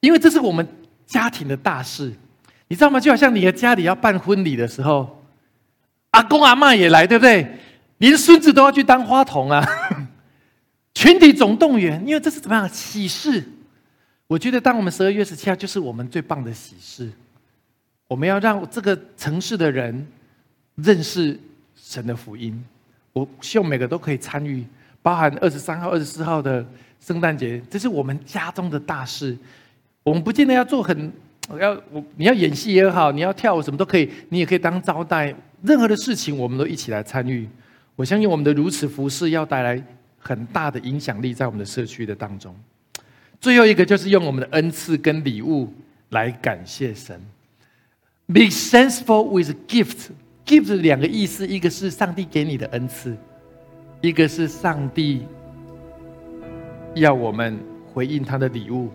[0.00, 0.66] 因为这是我们
[1.06, 2.10] 家庭的大事，
[2.68, 2.98] 你知道吗？
[2.98, 5.22] 就好像你的家里要办婚礼的时候，
[6.12, 7.46] 阿公阿妈也来，对不对？
[7.98, 9.62] 连孙子都要去当花童啊。
[10.94, 13.44] 群体总动员，因为这是怎么样喜事？
[14.28, 17.12] 我觉得，当我们十二月十七号，就是我们最棒的喜事。
[18.08, 20.06] 我们要让这个城市的人
[20.74, 21.38] 认识
[21.76, 22.60] 神的福音。
[23.12, 24.64] 我希望每个都可以参与，
[25.00, 26.66] 包含二十三号、二十四号的
[27.00, 29.36] 圣诞节，这是我们家中的大事。
[30.02, 31.12] 我们不见得要做很
[31.60, 35.34] 要我，你要演戏也好，你要跳舞什么都可以，你也可以当招待。
[35.62, 37.48] 任何的事情，我们都一起来参与。
[37.94, 39.80] 我相信我们的如此服饰要带来。
[40.20, 42.54] 很大的影响力在我们的社区的当中。
[43.40, 45.72] 最后一个就是用我们的恩赐跟礼物
[46.10, 47.18] 来感谢神。
[48.30, 50.10] Be thankful with gift.
[50.44, 53.16] Gift 两个意思，一个是上帝给你的恩赐，
[54.02, 55.22] 一个是上帝
[56.94, 57.58] 要我们
[57.90, 58.90] 回应他的礼物。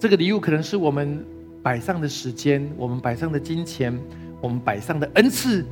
[0.00, 1.24] 这个礼物可能是我们
[1.62, 3.96] 摆上的时间，我们摆上的金钱，
[4.40, 5.64] 我们摆上的恩赐，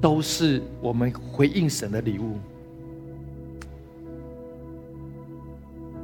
[0.00, 2.38] 都是我们回应神的礼物。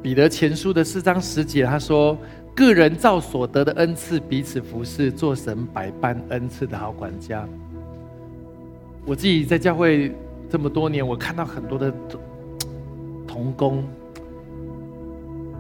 [0.02, 2.18] 彼得前书的四章十节，他说
[2.58, 7.46] ：“个人照所得的恩赐彼此服侍，做神百般恩赐的好管家。”
[9.06, 10.12] 我自己在教会
[10.50, 11.94] 这么多年，我看到很多的
[13.28, 13.84] 童工，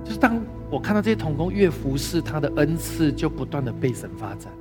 [0.04, 4.52] 就是当我看到这些童工越服侍，他的恩赐就不断的被神发展。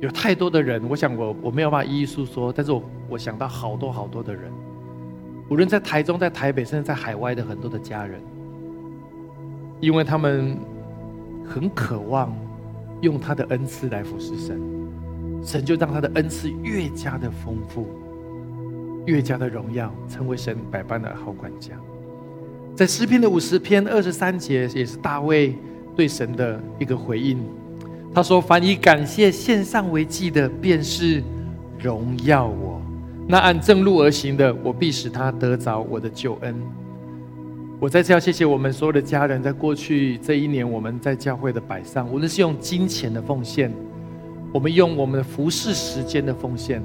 [0.00, 4.50] 有太多的人，我想我我没有办法一一诉说，但是我我想到好多好多的人，
[5.48, 8.20] 无论在台中、在台北，甚至在海外的很多的家人。
[9.80, 10.58] 因为他们
[11.46, 12.34] 很渴望
[13.00, 14.60] 用他的恩赐来服侍神，
[15.42, 17.86] 神就让他的恩赐越加的丰富，
[19.06, 21.72] 越加的荣耀，成为神百般的好管家。
[22.74, 25.56] 在诗篇的五十篇二十三节，也是大卫
[25.94, 27.38] 对神的一个回应。
[28.14, 31.22] 他说：“凡以感谢献上为祭的，便是
[31.78, 32.80] 荣耀我；
[33.28, 36.54] 那按正路而行的，我必使他得着我的救恩。”
[37.84, 43.70] 我再次要谢谢我们所有的家人，在过去这一年，我们在教会的摆上，无论是用金钱的奉献，
[44.54, 46.82] 我们用我们的服侍时间的奉献，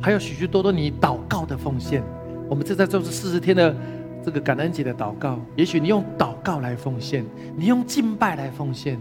[0.00, 2.04] 还有许许多多你祷告的奉献。
[2.48, 3.74] 我们正在做这四十天的
[4.24, 5.40] 这个感恩节的祷告。
[5.56, 7.24] 也许你用祷告来奉献，
[7.56, 8.96] 你用敬拜来奉献，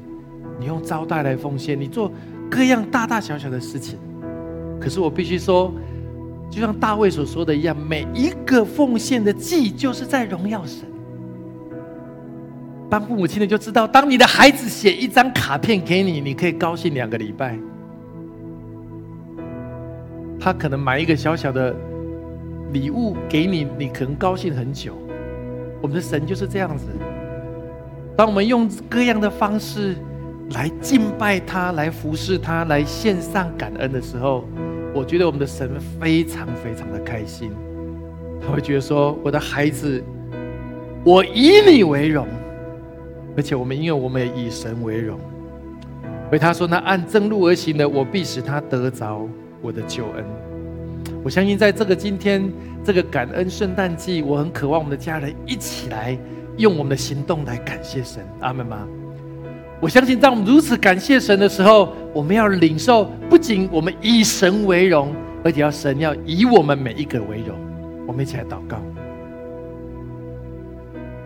[0.59, 2.11] 你用招待来奉献，你做
[2.49, 3.99] 各样大大小小的事情。
[4.81, 5.71] 可是我必须说，
[6.49, 10.86] 就像大卫所说的一样，每一个奉献的祭，就是在荣耀神。
[12.89, 17.57] 当父母亲的就知道，当你的孩子写一张卡片给你，你可以高兴两个礼拜。
[20.39, 21.75] 他可能买一个小小的
[22.71, 24.95] 礼物给你，你可能高兴很久。
[25.81, 26.85] 我们的神就是这样子。
[28.15, 29.95] 当我们用各样的方式
[30.51, 34.45] 来敬拜他、来服侍他、来献上感恩的时候，
[34.93, 35.69] 我觉得我们的神
[35.99, 37.51] 非常非常的开心。
[38.41, 40.01] 他会觉得说：“我的孩子，
[41.03, 42.25] 我以你为荣，
[43.37, 45.17] 而且我们因为我们也以神为荣。”
[46.29, 49.25] 所以他说：“那按正路而行的，我必使他得着。”
[49.59, 50.23] 我的救恩，
[51.23, 52.47] 我相信在这个今天
[52.83, 56.15] 这个感恩圣诞季，我很渴望我们的家人一起来
[56.57, 58.87] 用我们的行动来感谢神，阿门吗？
[59.81, 65.11] 我相信在我们如此感谢神的时候，我们要领受不仅我们以神为荣，
[65.43, 67.57] 而且要神要以我们每一个为荣。
[68.05, 68.79] 我们一起来祷告，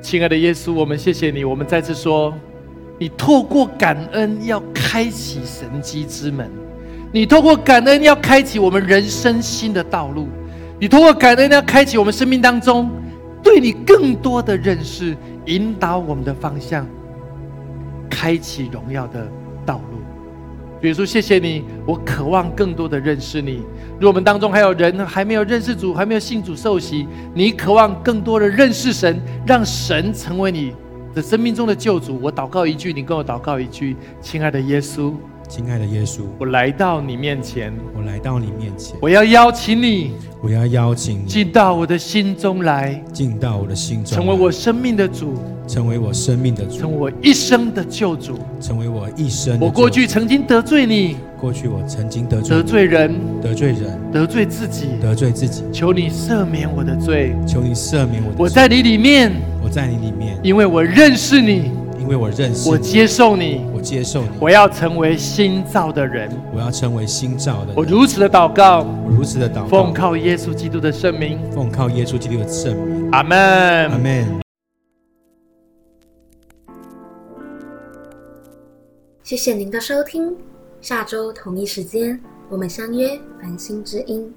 [0.01, 1.45] 亲爱的耶稣，我们谢谢你。
[1.45, 2.33] 我们再次说，
[2.97, 6.49] 你透过感恩要开启神机之门。
[7.13, 10.27] 你透过感恩要开启我们人生新的道路，
[10.79, 12.89] 你透过感恩要开启我们生命当中
[13.43, 16.87] 对你更多的认识，引导我们的方向，
[18.09, 19.29] 开启荣耀的
[19.65, 20.00] 道路。
[20.81, 23.61] 比如说，谢谢你，我渴望更多的认识你。
[23.99, 30.73] 如果我们当中还有人还没有认识主，还没有信主受洗，你渴望更多的认识神，让神成为你
[31.13, 32.19] 的生命中的救主。
[32.19, 35.13] 我祷告一句，你跟我祷告一句，亲爱的耶稣。
[35.51, 45.33] 亲爱的耶稣，我来到你面前，我来到你面前，我要邀请你，我要邀请你进到我的心中来，进到我的心中，成为我生命的主，
[45.67, 49.59] 成为我生命的主，成为我一生的救主，成为我一生。
[49.59, 55.63] 我过去曾经得罪你，过去我曾经得罪得罪人，得罪人，得罪自己，得罪自己。
[55.73, 58.37] 求你赦免我的罪，求你赦免我的罪。
[58.37, 61.71] 我在你里面，我在你里面，因为我认识你。
[62.01, 67.75] 因为我认识，我接受你，我接受你，我要成为新造的人，我要成为新造的人。
[67.75, 73.07] 我如此的祷告，我如此的祷告，奉靠耶稣基督的圣名，奉靠耶稣基督的圣名。
[73.11, 73.37] 阿门，
[73.91, 74.41] 阿门。
[79.21, 80.35] 谢谢您的收听，
[80.81, 84.33] 下周同一时间我们相约繁星之音。